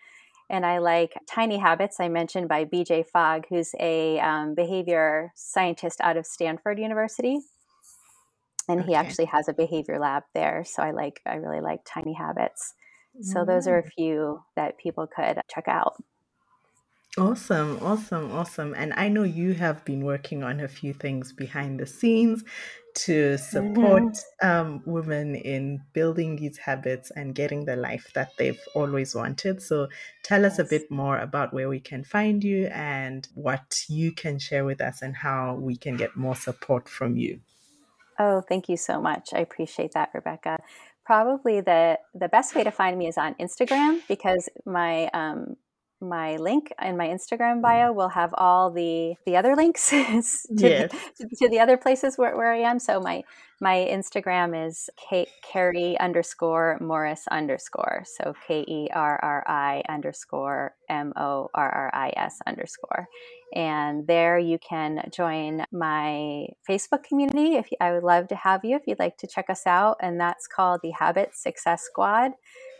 and 0.50 0.64
I 0.64 0.78
like 0.78 1.14
Tiny 1.28 1.58
Habits, 1.58 2.00
I 2.00 2.08
mentioned 2.08 2.48
by 2.48 2.64
BJ 2.64 3.06
Fogg, 3.06 3.46
who's 3.48 3.72
a 3.78 4.18
um, 4.20 4.54
behavior 4.54 5.32
scientist 5.34 6.00
out 6.00 6.16
of 6.16 6.26
Stanford 6.26 6.78
University. 6.78 7.40
And 8.68 8.80
okay. 8.80 8.88
he 8.88 8.94
actually 8.94 9.26
has 9.26 9.48
a 9.48 9.54
behavior 9.54 9.98
lab 9.98 10.24
there. 10.34 10.64
So 10.66 10.82
I 10.82 10.90
like, 10.90 11.20
I 11.26 11.36
really 11.36 11.60
like 11.60 11.80
Tiny 11.86 12.14
Habits. 12.14 12.74
So 13.20 13.44
those 13.44 13.66
are 13.66 13.78
a 13.78 13.82
mm. 13.82 13.92
few 13.96 14.40
that 14.54 14.78
people 14.78 15.06
could 15.06 15.40
check 15.52 15.66
out. 15.66 15.94
Awesome, 17.18 17.78
awesome, 17.82 18.30
awesome. 18.32 18.74
And 18.76 18.92
I 18.94 19.08
know 19.08 19.24
you 19.24 19.54
have 19.54 19.84
been 19.84 20.04
working 20.04 20.44
on 20.44 20.60
a 20.60 20.68
few 20.68 20.92
things 20.92 21.32
behind 21.32 21.80
the 21.80 21.86
scenes 21.86 22.44
to 22.94 23.36
support 23.38 24.02
mm-hmm. 24.02 24.48
um, 24.48 24.82
women 24.84 25.34
in 25.34 25.80
building 25.92 26.36
these 26.36 26.58
habits 26.58 27.10
and 27.14 27.34
getting 27.34 27.64
the 27.64 27.76
life 27.76 28.10
that 28.14 28.30
they've 28.38 28.60
always 28.74 29.14
wanted. 29.14 29.62
So 29.62 29.88
tell 30.22 30.44
us 30.44 30.58
a 30.58 30.64
bit 30.64 30.90
more 30.90 31.18
about 31.18 31.52
where 31.52 31.68
we 31.68 31.80
can 31.80 32.04
find 32.04 32.42
you 32.42 32.66
and 32.66 33.26
what 33.34 33.84
you 33.88 34.12
can 34.12 34.38
share 34.38 34.64
with 34.64 34.80
us 34.80 35.02
and 35.02 35.16
how 35.16 35.54
we 35.54 35.76
can 35.76 35.96
get 35.96 36.16
more 36.16 36.36
support 36.36 36.88
from 36.88 37.16
you. 37.16 37.40
Oh, 38.18 38.42
thank 38.48 38.68
you 38.68 38.76
so 38.76 39.00
much. 39.00 39.30
I 39.32 39.38
appreciate 39.38 39.92
that, 39.92 40.10
Rebecca. 40.14 40.58
Probably 41.04 41.60
the 41.60 41.98
the 42.14 42.28
best 42.28 42.54
way 42.54 42.64
to 42.64 42.70
find 42.70 42.98
me 42.98 43.06
is 43.06 43.16
on 43.16 43.34
Instagram 43.34 44.00
because 44.08 44.48
my 44.66 45.06
um, 45.14 45.56
my 46.00 46.36
link 46.36 46.72
in 46.82 46.96
my 46.96 47.08
Instagram 47.08 47.54
mm-hmm. 47.54 47.60
bio 47.62 47.92
will 47.92 48.08
have 48.08 48.34
all 48.36 48.70
the 48.70 49.14
the 49.26 49.36
other 49.36 49.56
links 49.56 49.90
to, 49.90 50.22
yes. 50.54 50.90
to, 51.16 51.28
to, 51.36 51.48
the 51.48 51.58
other 51.58 51.76
places 51.76 52.16
where, 52.16 52.36
where 52.36 52.52
I 52.52 52.58
am. 52.58 52.78
So 52.78 53.00
my 53.00 53.24
my 53.60 53.88
Instagram 53.90 54.68
is 54.68 54.88
Kate 54.96 55.28
Kerri 55.44 55.98
underscore 55.98 56.78
Morris 56.80 57.26
underscore. 57.30 58.04
So 58.06 58.34
K 58.46 58.64
E 58.68 58.88
R 58.92 59.18
R 59.22 59.44
I 59.48 59.82
underscore 59.88 60.74
M 60.88 61.12
O 61.16 61.50
R 61.54 61.68
R 61.68 61.90
I 61.92 62.12
S 62.16 62.38
underscore. 62.46 63.08
And 63.54 64.06
there 64.06 64.38
you 64.38 64.58
can 64.58 65.08
join 65.10 65.64
my 65.72 66.46
Facebook 66.68 67.02
community. 67.02 67.56
If 67.56 67.72
you, 67.72 67.78
I 67.80 67.92
would 67.92 68.04
love 68.04 68.28
to 68.28 68.36
have 68.36 68.64
you 68.64 68.76
if 68.76 68.82
you'd 68.86 68.98
like 68.98 69.16
to 69.18 69.26
check 69.26 69.48
us 69.48 69.66
out, 69.66 69.96
and 70.00 70.20
that's 70.20 70.46
called 70.46 70.80
the 70.82 70.90
Habit 70.90 71.34
Success 71.34 71.82
Squad 71.82 72.32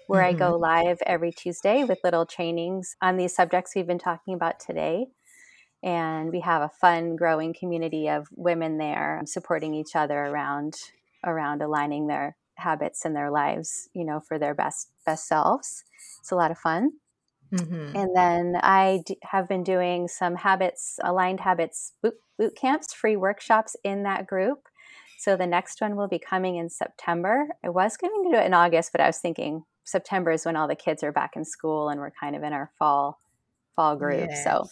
where 0.09 0.23
mm-hmm. 0.23 0.43
I 0.43 0.49
go 0.49 0.57
live 0.57 0.99
every 1.07 1.31
Tuesday 1.31 1.85
with 1.85 1.99
little 2.03 2.27
trainings 2.27 2.97
on 3.01 3.17
these 3.17 3.35
subjects 3.35 3.73
we've 3.77 3.87
been 3.87 3.99
talking 3.99 4.35
about 4.35 4.59
today. 4.59 5.07
And 5.83 6.33
we 6.33 6.41
have 6.41 6.63
a 6.63 6.71
fun, 6.81 7.15
growing 7.15 7.55
community 7.55 8.09
of 8.09 8.27
women 8.35 8.79
there 8.79 9.23
supporting 9.27 9.75
each 9.75 9.95
other 9.95 10.19
around 10.19 10.75
around 11.25 11.63
aligning 11.63 12.07
their 12.07 12.37
habits 12.57 13.05
and 13.05 13.15
their 13.15 13.31
lives, 13.31 13.89
you 13.93 14.05
know, 14.05 14.19
for 14.19 14.39
their 14.39 14.55
best 14.55 14.89
best 15.07 15.29
selves. 15.29 15.85
It's 16.21 16.33
a 16.33 16.37
lot 16.37 16.51
of 16.51 16.59
fun. 16.59 16.93
Mm-hmm. 17.53 17.97
And 17.97 18.17
then 18.17 18.61
I 18.63 19.01
d- 19.07 19.19
have 19.23 19.49
been 19.49 19.63
doing 19.63 20.09
some 20.09 20.37
habits, 20.37 20.99
aligned 21.05 21.41
habits 21.41 21.93
boot, 22.03 22.15
boot 22.39 22.57
camps, 22.57 22.93
free 22.93 23.17
workshops 23.17 23.77
in 23.85 24.03
that 24.05 24.27
group. 24.27 24.69
So 25.19 25.37
the 25.37 25.47
next 25.47 25.81
one 25.81 25.97
will 25.97 26.09
be 26.09 26.19
coming 26.19 26.57
in 26.57 26.71
September. 26.71 27.49
I 27.65 27.69
was 27.69 27.97
going 27.97 28.13
to 28.25 28.31
do 28.31 28.43
it 28.43 28.47
in 28.47 28.55
August, 28.55 28.93
but 28.93 29.01
I 29.01 29.07
was 29.07 29.19
thinking 29.19 29.65
September 29.89 30.31
is 30.31 30.45
when 30.45 30.57
all 30.57 30.69
the 30.69 30.77
kids 30.77 31.03
are 31.03 31.13
back 31.13 31.37
in 31.37 31.45
school 31.45 31.89
and 31.89 32.01
we're 32.01 32.11
kind 32.11 32.37
of 32.37 32.43
in 32.43 32.53
our 32.53 32.71
fall 32.79 33.19
fall 33.75 33.97
group. 33.97 34.29
Yes. 34.29 34.45
So 34.45 34.69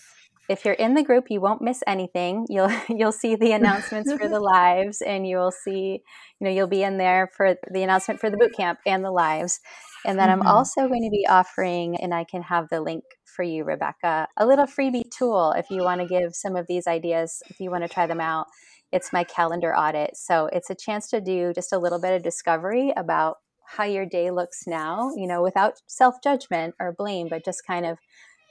if 0.49 0.65
you're 0.65 0.75
in 0.75 0.95
the 0.95 1.03
group, 1.03 1.27
you 1.31 1.41
won't 1.41 1.63
miss 1.63 1.83
anything. 1.87 2.47
You'll 2.51 2.73
you'll 2.89 3.13
see 3.13 3.35
the 3.35 3.53
announcements 3.53 4.13
for 4.13 4.29
the 4.29 4.41
lives, 4.57 5.01
and 5.01 5.27
you'll 5.27 5.51
see, 5.51 6.03
you 6.41 6.45
know, 6.45 6.51
you'll 6.51 6.67
be 6.67 6.83
in 6.83 6.99
there 6.99 7.31
for 7.37 7.57
the 7.73 7.83
announcement 7.83 8.21
for 8.21 8.31
the 8.31 8.37
boot 8.37 8.55
camp 8.57 8.79
and 8.87 9.05
the 9.05 9.11
lives. 9.11 9.61
And 10.05 10.19
then 10.19 10.29
mm-hmm. 10.29 10.43
I'm 10.43 10.47
also 10.47 10.87
going 10.87 11.03
to 11.03 11.11
be 11.11 11.27
offering, 11.29 11.97
and 11.97 12.15
I 12.15 12.25
can 12.25 12.43
have 12.43 12.69
the 12.69 12.81
link 12.81 13.03
for 13.25 13.43
you, 13.43 13.65
Rebecca, 13.65 14.29
a 14.37 14.47
little 14.47 14.67
freebie 14.67 15.11
tool 15.11 15.53
if 15.57 15.67
you 15.71 15.83
want 15.83 16.01
to 16.01 16.07
give 16.07 16.35
some 16.35 16.57
of 16.57 16.67
these 16.69 16.87
ideas, 16.87 17.43
if 17.49 17.59
you 17.61 17.71
want 17.71 17.83
to 17.83 17.89
try 17.89 18.07
them 18.07 18.21
out. 18.21 18.47
It's 18.93 19.13
my 19.13 19.25
calendar 19.25 19.77
audit. 19.77 20.17
So 20.17 20.49
it's 20.53 20.71
a 20.71 20.75
chance 20.75 21.11
to 21.11 21.21
do 21.21 21.53
just 21.53 21.73
a 21.73 21.79
little 21.79 22.01
bit 22.01 22.13
of 22.13 22.23
discovery 22.23 22.93
about 22.97 23.39
how 23.67 23.85
your 23.85 24.07
day 24.07 24.31
looks 24.31 24.67
now, 24.67 25.13
you 25.17 25.27
know, 25.27 25.43
without 25.43 25.75
self 25.87 26.17
judgment 26.23 26.75
or 26.81 26.95
blame, 26.97 27.29
but 27.29 27.45
just 27.45 27.67
kind 27.67 27.87
of 27.87 27.99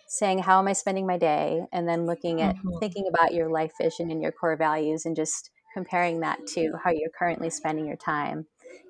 saying 0.07 0.37
how 0.39 0.59
am 0.59 0.67
i 0.67 0.73
spending 0.73 1.07
my 1.07 1.17
day? 1.17 1.61
and 1.71 1.87
then 1.87 2.05
looking 2.05 2.41
at 2.41 2.55
mm-hmm. 2.55 2.77
thinking 2.79 3.05
about 3.07 3.33
your 3.33 3.49
life 3.49 3.73
vision 3.81 4.11
and 4.11 4.21
your 4.21 4.31
core 4.31 4.55
values 4.55 5.05
and 5.05 5.15
just 5.15 5.49
comparing 5.73 6.21
that 6.21 6.39
to 6.47 6.73
how 6.83 6.91
you're 6.91 7.09
currently 7.17 7.49
spending 7.49 7.85
your 7.85 7.97
time 7.97 8.45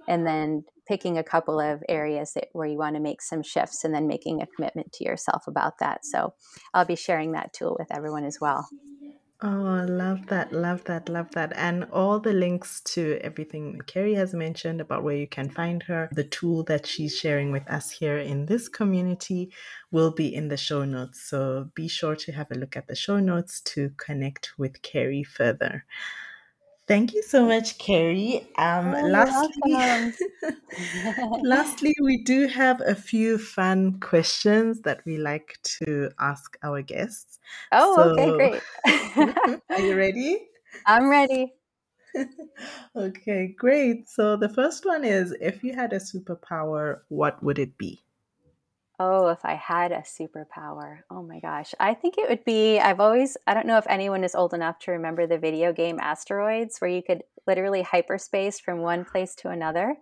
and 0.08 0.28
then 0.28 0.64
picking 0.88 1.18
a 1.18 1.24
couple 1.24 1.60
of 1.60 1.82
areas 1.90 2.34
that, 2.34 2.48
where 2.54 2.68
you 2.68 2.78
want 2.78 2.96
to 2.96 3.02
make 3.02 3.22
some 3.22 3.42
shifts 3.42 3.84
and 3.84 3.96
then 3.96 4.08
making 4.08 4.40
a 4.42 4.46
commitment 4.46 4.92
to 4.94 5.04
yourself 5.04 5.48
about 5.48 5.80
that. 5.80 6.06
So 6.06 6.34
i'll 6.74 6.86
be 6.86 6.96
sharing 6.96 7.32
that 7.32 7.54
tool 7.54 7.76
with 7.80 7.92
everyone 7.92 8.26
as 8.26 8.38
well 8.40 8.68
Oh, 9.42 9.66
I 9.68 9.84
love 9.86 10.28
that, 10.28 10.52
love 10.54 10.86
that, 10.86 11.10
love 11.10 11.30
that. 11.32 11.52
And 11.56 11.84
all 11.92 12.20
the 12.20 12.34
links 12.34 12.82
to 12.96 13.20
everything 13.22 13.80
Kerri 13.86 14.16
has 14.16 14.34
mentioned 14.34 14.82
about 14.82 15.04
where 15.04 15.16
you 15.18 15.28
can 15.28 15.50
find 15.50 15.84
her, 15.84 16.10
the 16.12 16.24
tool 16.24 16.64
that 16.64 16.86
she's 16.88 17.16
sharing 17.18 17.52
with 17.52 17.70
us 17.70 17.92
here 17.92 18.18
in 18.18 18.46
this 18.46 18.68
community 18.70 19.54
will 19.92 20.12
be 20.12 20.34
in 20.34 20.48
the 20.48 20.58
show 20.58 20.86
notes. 20.86 21.22
So 21.22 21.70
be 21.76 21.88
sure 21.88 22.16
to 22.16 22.32
have 22.32 22.50
a 22.52 22.56
look 22.56 22.78
at 22.78 22.88
the 22.88 22.96
show 22.96 23.20
notes 23.20 23.60
to 23.76 23.92
connect 23.98 24.54
with 24.58 24.82
Kerri 24.82 25.26
further. 25.26 25.86
Thank 26.88 27.14
you 27.14 27.24
so 27.24 27.46
much, 27.46 27.80
Kerri. 27.80 28.48
Um, 28.60 28.94
oh, 28.94 29.08
lastly, 29.08 30.14
lastly, 31.44 31.96
we 32.02 32.24
do 32.24 32.48
have 32.48 32.80
a 32.82 32.94
few 32.94 33.40
fun 33.40 34.00
questions 34.00 34.82
that 34.82 35.02
we 35.04 35.18
like 35.18 35.58
to 35.80 36.12
ask 36.20 36.58
our 36.62 36.84
guests. 36.84 37.40
Oh, 37.72 37.96
so, 37.96 38.10
okay, 38.12 38.62
great. 39.16 39.60
are 39.72 39.82
you 39.82 39.96
ready? 39.96 40.48
I'm 40.86 41.10
ready. 41.10 41.54
okay, 42.96 43.56
great. 43.58 44.08
So 44.08 44.38
the 44.38 44.50
first 44.50 44.86
one 44.86 45.04
is 45.04 45.36
if 45.42 45.64
you 45.64 45.74
had 45.74 45.92
a 45.92 46.00
superpower, 46.00 47.00
what 47.10 47.42
would 47.44 47.58
it 47.58 47.80
be? 47.80 48.05
Oh, 49.00 49.28
if 49.28 49.44
I 49.44 49.56
had 49.56 49.92
a 49.92 50.02
superpower. 50.02 51.00
Oh 51.10 51.22
my 51.22 51.40
gosh. 51.40 51.74
I 51.80 51.94
think 51.94 52.18
it 52.18 52.30
would 52.30 52.46
be 52.46 52.80
I've 52.80 53.00
always 53.00 53.36
I 53.46 53.54
don't 53.54 53.68
know 53.68 53.78
if 53.78 53.88
anyone 53.88 54.24
is 54.24 54.36
old 54.36 54.54
enough 54.54 54.80
to 54.80 54.92
remember 54.92 55.28
the 55.28 55.38
video 55.38 55.74
game 55.74 56.00
Asteroids 56.00 56.80
where 56.80 56.90
you 56.90 57.04
could 57.04 57.24
literally 57.46 57.82
hyperspace 57.82 58.60
from 58.60 58.80
one 58.80 59.06
place 59.06 59.36
to 59.36 59.50
another. 59.50 59.96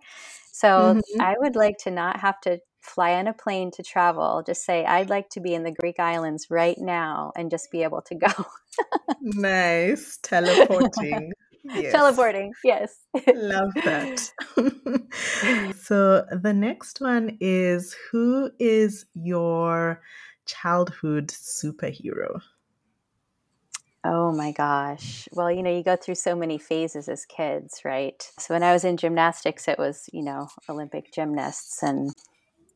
So 0.52 0.68
mm-hmm. 0.68 1.20
I 1.20 1.34
would 1.38 1.56
like 1.56 1.78
to 1.78 1.90
not 1.90 2.20
have 2.20 2.40
to 2.42 2.60
fly 2.80 3.14
on 3.14 3.26
a 3.26 3.32
plane 3.32 3.70
to 3.72 3.82
travel. 3.82 4.42
Just 4.46 4.64
say 4.64 4.84
I'd 4.84 5.10
like 5.10 5.28
to 5.30 5.40
be 5.40 5.54
in 5.54 5.64
the 5.64 5.72
Greek 5.72 5.98
islands 5.98 6.46
right 6.50 6.78
now 6.78 7.32
and 7.36 7.50
just 7.50 7.70
be 7.72 7.82
able 7.82 8.02
to 8.02 8.14
go. 8.14 8.46
nice. 9.20 10.18
Teleporting. 10.22 11.32
Yes. 11.64 11.92
Teleporting, 11.92 12.52
yes. 12.62 13.00
Love 13.34 13.72
that. 13.74 14.30
so 15.80 16.24
the 16.30 16.52
next 16.52 17.00
one 17.00 17.36
is 17.40 17.96
who 18.10 18.50
is 18.58 19.06
your 19.14 20.02
childhood 20.46 21.28
superhero? 21.28 22.40
Oh 24.06 24.32
my 24.32 24.52
gosh. 24.52 25.26
Well, 25.32 25.50
you 25.50 25.62
know, 25.62 25.74
you 25.74 25.82
go 25.82 25.96
through 25.96 26.16
so 26.16 26.36
many 26.36 26.58
phases 26.58 27.08
as 27.08 27.24
kids, 27.24 27.80
right? 27.86 28.22
So 28.38 28.52
when 28.52 28.62
I 28.62 28.74
was 28.74 28.84
in 28.84 28.98
gymnastics, 28.98 29.66
it 29.66 29.78
was, 29.78 30.10
you 30.12 30.22
know, 30.22 30.48
Olympic 30.68 31.10
gymnasts. 31.10 31.82
And 31.82 32.12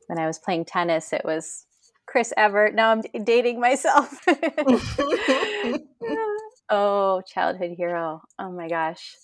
when 0.07 0.19
I 0.19 0.27
was 0.27 0.39
playing 0.39 0.65
tennis, 0.65 1.13
it 1.13 1.27
was 1.27 1.67
Chris 2.07 2.33
Evert. 2.39 2.75
Now 2.75 2.93
I'm 2.93 3.03
dating 3.25 3.61
myself. 3.61 4.25
Oh, 6.71 7.23
childhood 7.27 7.73
hero. 7.77 8.23
Oh 8.39 8.51
my 8.51 8.69
gosh. 8.69 9.17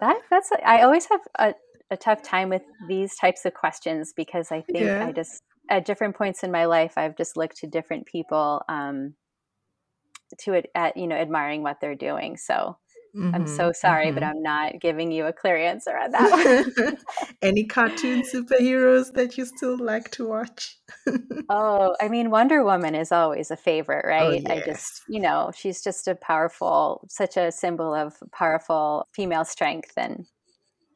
That 0.00 0.20
that's 0.30 0.50
I 0.64 0.82
always 0.82 1.06
have 1.06 1.20
a, 1.38 1.54
a 1.90 1.96
tough 1.96 2.22
time 2.22 2.48
with 2.48 2.62
these 2.88 3.14
types 3.16 3.44
of 3.44 3.54
questions 3.54 4.12
because 4.16 4.50
I 4.50 4.62
think 4.62 4.80
yeah. 4.80 5.06
I 5.06 5.12
just 5.12 5.42
at 5.70 5.84
different 5.84 6.16
points 6.16 6.42
in 6.42 6.50
my 6.50 6.64
life 6.64 6.94
I've 6.96 7.16
just 7.16 7.36
looked 7.36 7.58
to 7.58 7.66
different 7.68 8.06
people 8.06 8.62
um 8.68 9.14
to 10.38 10.54
it 10.54 10.70
at 10.74 10.96
you 10.96 11.06
know 11.06 11.16
admiring 11.16 11.62
what 11.62 11.80
they're 11.80 11.94
doing. 11.94 12.36
So 12.36 12.76
Mm-hmm, 13.14 13.34
I'm 13.34 13.46
so 13.46 13.72
sorry, 13.72 14.06
mm-hmm. 14.06 14.14
but 14.14 14.22
I'm 14.22 14.42
not 14.42 14.80
giving 14.80 15.12
you 15.12 15.26
a 15.26 15.34
clear 15.34 15.56
answer 15.56 15.94
on 15.96 16.12
that 16.12 16.96
Any 17.42 17.64
cartoon 17.64 18.22
superheroes 18.22 19.12
that 19.12 19.36
you 19.36 19.44
still 19.44 19.76
like 19.78 20.10
to 20.12 20.26
watch? 20.26 20.78
oh, 21.50 21.94
I 22.00 22.08
mean, 22.08 22.30
Wonder 22.30 22.64
Woman 22.64 22.94
is 22.94 23.12
always 23.12 23.50
a 23.50 23.56
favorite, 23.56 24.06
oh, 24.06 24.08
right? 24.08 24.42
Oh, 24.46 24.54
yes. 24.54 24.62
I 24.62 24.64
just, 24.64 25.02
you 25.08 25.20
know, 25.20 25.52
she's 25.54 25.82
just 25.82 26.08
a 26.08 26.14
powerful, 26.14 27.06
such 27.10 27.36
a 27.36 27.52
symbol 27.52 27.92
of 27.92 28.16
powerful 28.32 29.06
female 29.12 29.44
strength. 29.44 29.92
And 29.98 30.26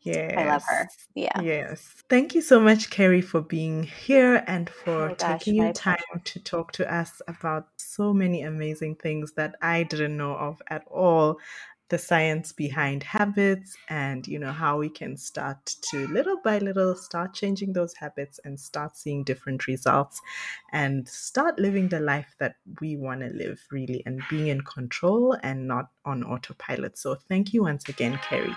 Yes. 0.07 0.35
I 0.37 0.45
love 0.45 0.63
her. 0.69 0.89
Yeah. 1.17 1.41
Yes. 1.41 2.05
Thank 2.09 2.37
you 2.37 2.41
so 2.41 2.61
much, 2.61 2.91
Kerri, 2.91 3.25
for 3.25 3.41
being 3.41 3.83
here 3.83 4.45
and 4.47 4.71
for 4.71 5.11
oh 5.11 5.15
gosh, 5.17 5.41
taking 5.41 5.57
your 5.57 5.73
time 5.73 5.99
pleasure. 6.13 6.25
to 6.25 6.41
talk 6.45 6.71
to 6.73 6.95
us 6.95 7.21
about 7.27 7.67
so 7.77 8.15
many 8.15 8.43
amazing 8.43 8.95
things 8.97 9.33
that 9.33 9.57
I 9.61 9.83
didn't 9.83 10.17
know 10.17 10.37
of 10.37 10.63
at 10.71 10.85
all 10.89 11.41
the 11.88 11.99
science 11.99 12.53
behind 12.53 13.03
habits 13.03 13.77
and 13.88 14.27
you 14.27 14.38
know 14.38 14.53
how 14.53 14.79
we 14.79 14.88
can 14.88 15.16
start 15.16 15.64
to 15.83 16.07
little 16.09 16.38
by 16.42 16.59
little 16.59 16.96
start 16.96 17.33
changing 17.33 17.72
those 17.72 17.94
habits 17.94 18.40
and 18.44 18.59
start 18.59 18.96
seeing 18.96 19.22
different 19.22 19.66
results 19.66 20.20
and 20.72 21.09
start 21.09 21.59
living 21.59 21.88
the 21.88 22.01
life 22.01 22.35
that 22.38 22.57
we 22.81 22.96
want 22.96 23.20
to 23.20 23.29
live 23.29 23.61
really 23.70 24.03
and 24.05 24.20
being 24.29 24.49
in 24.49 24.61
control 24.62 25.37
and 25.42 25.66
not 25.66 25.90
on 26.05 26.25
autopilot. 26.25 26.99
So 26.99 27.14
thank 27.14 27.53
you 27.53 27.62
once 27.62 27.88
again 27.88 28.14
Kerri 28.14 28.57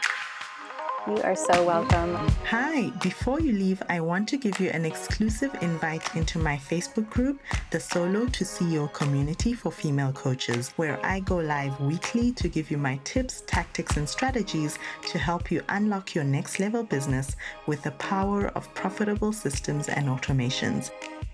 you 1.09 1.21
are 1.23 1.35
so 1.35 1.65
welcome. 1.65 2.13
Hi, 2.45 2.91
before 3.01 3.39
you 3.39 3.51
leave, 3.51 3.81
I 3.89 3.99
want 3.99 4.29
to 4.29 4.37
give 4.37 4.59
you 4.59 4.69
an 4.69 4.85
exclusive 4.85 5.55
invite 5.61 6.15
into 6.15 6.37
my 6.37 6.55
Facebook 6.55 7.09
group, 7.09 7.39
the 7.71 7.79
Solo 7.79 8.27
to 8.27 8.43
CEO 8.43 8.91
Community 8.93 9.53
for 9.53 9.71
Female 9.71 10.11
Coaches, 10.11 10.71
where 10.75 11.03
I 11.03 11.21
go 11.21 11.37
live 11.37 11.79
weekly 11.79 12.31
to 12.33 12.47
give 12.47 12.69
you 12.69 12.77
my 12.77 12.99
tips, 13.05 13.41
tactics, 13.47 13.97
and 13.97 14.07
strategies 14.07 14.77
to 15.07 15.17
help 15.17 15.49
you 15.49 15.63
unlock 15.69 16.13
your 16.13 16.23
next 16.23 16.59
level 16.59 16.83
business 16.83 17.35
with 17.65 17.81
the 17.81 17.91
power 17.91 18.49
of 18.49 18.71
profitable 18.75 19.33
systems 19.33 19.89
and 19.89 20.07
automations. 20.07 20.91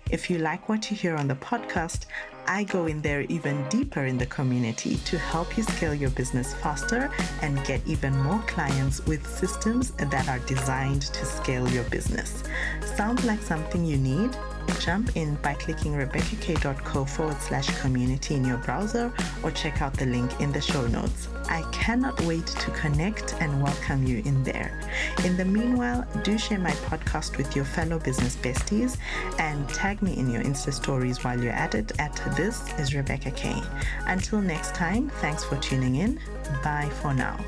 If 0.10 0.30
you 0.30 0.38
like 0.38 0.70
what 0.70 0.90
you 0.90 0.96
hear 0.96 1.16
on 1.18 1.28
the 1.28 1.36
podcast, 1.36 2.06
I 2.48 2.64
go 2.64 2.86
in 2.86 3.02
there 3.02 3.22
even 3.22 3.68
deeper 3.70 4.06
in 4.06 4.18
the 4.18 4.26
community 4.28 4.98
to 5.06 5.18
help 5.18 5.58
you 5.58 5.64
scale 5.64 5.94
your 5.94 6.12
business 6.12 6.54
faster 6.56 7.12
and 7.42 7.64
get 7.66 7.82
even 7.88 8.16
more 8.22 8.40
clients 8.48 9.06
with 9.06 9.26
systems 9.26 9.92
that 9.92 10.28
are 10.30 10.40
designed 10.40 11.04
to 11.04 11.26
scale 11.26 11.68
your 11.70 11.84
business. 11.86 12.44
Sounds 12.96 13.26
like 13.26 13.42
something 13.42 13.84
you 13.86 13.98
need? 13.98 14.38
Jump 14.80 15.16
in 15.16 15.36
by 15.36 15.54
clicking 15.56 15.94
rebeccakay.co 15.94 17.06
forward 17.06 17.42
slash 17.42 17.68
community 17.80 18.36
in 18.36 18.46
your 18.46 18.58
browser 18.58 19.12
or 19.44 19.52
check 19.52 19.82
out 19.82 19.94
the 19.94 20.06
link 20.06 20.40
in 20.40 20.52
the 20.52 20.62
show 20.62 20.86
notes. 20.88 21.28
I 21.50 21.64
cannot 21.72 22.20
wait 22.22 22.46
to 22.46 22.72
connect 22.72 23.34
and 23.40 23.64
welcome 23.64 24.06
you 24.06 24.22
in 24.26 24.44
there. 24.44 24.80
In 25.24 25.38
the 25.38 25.46
meanwhile, 25.46 26.08
do 26.24 26.38
share 26.38 26.60
my 26.60 26.72
podcast 26.72 27.38
with 27.38 27.56
your 27.56 27.66
fellow 27.66 28.00
business 28.00 28.36
besties 28.36 28.98
and 29.40 29.68
tag 29.70 30.02
me 30.02 30.18
in 30.18 30.30
your 30.30 30.44
Insta 30.44 30.74
stories 30.74 31.24
while 31.24 31.40
you're 31.42 31.52
at 31.54 31.76
it 31.76 31.92
at 32.00 32.16
This 32.36 32.72
is 32.80 32.94
Rebecca 32.94 33.32
Kay. 33.32 33.62
Until 34.08 34.42
next 34.42 34.76
time, 34.76 35.10
thanks 35.22 35.44
for 35.44 35.58
tuning 35.58 35.96
in. 35.96 36.20
Bye 36.64 36.90
for 37.02 37.14
now. 37.14 37.44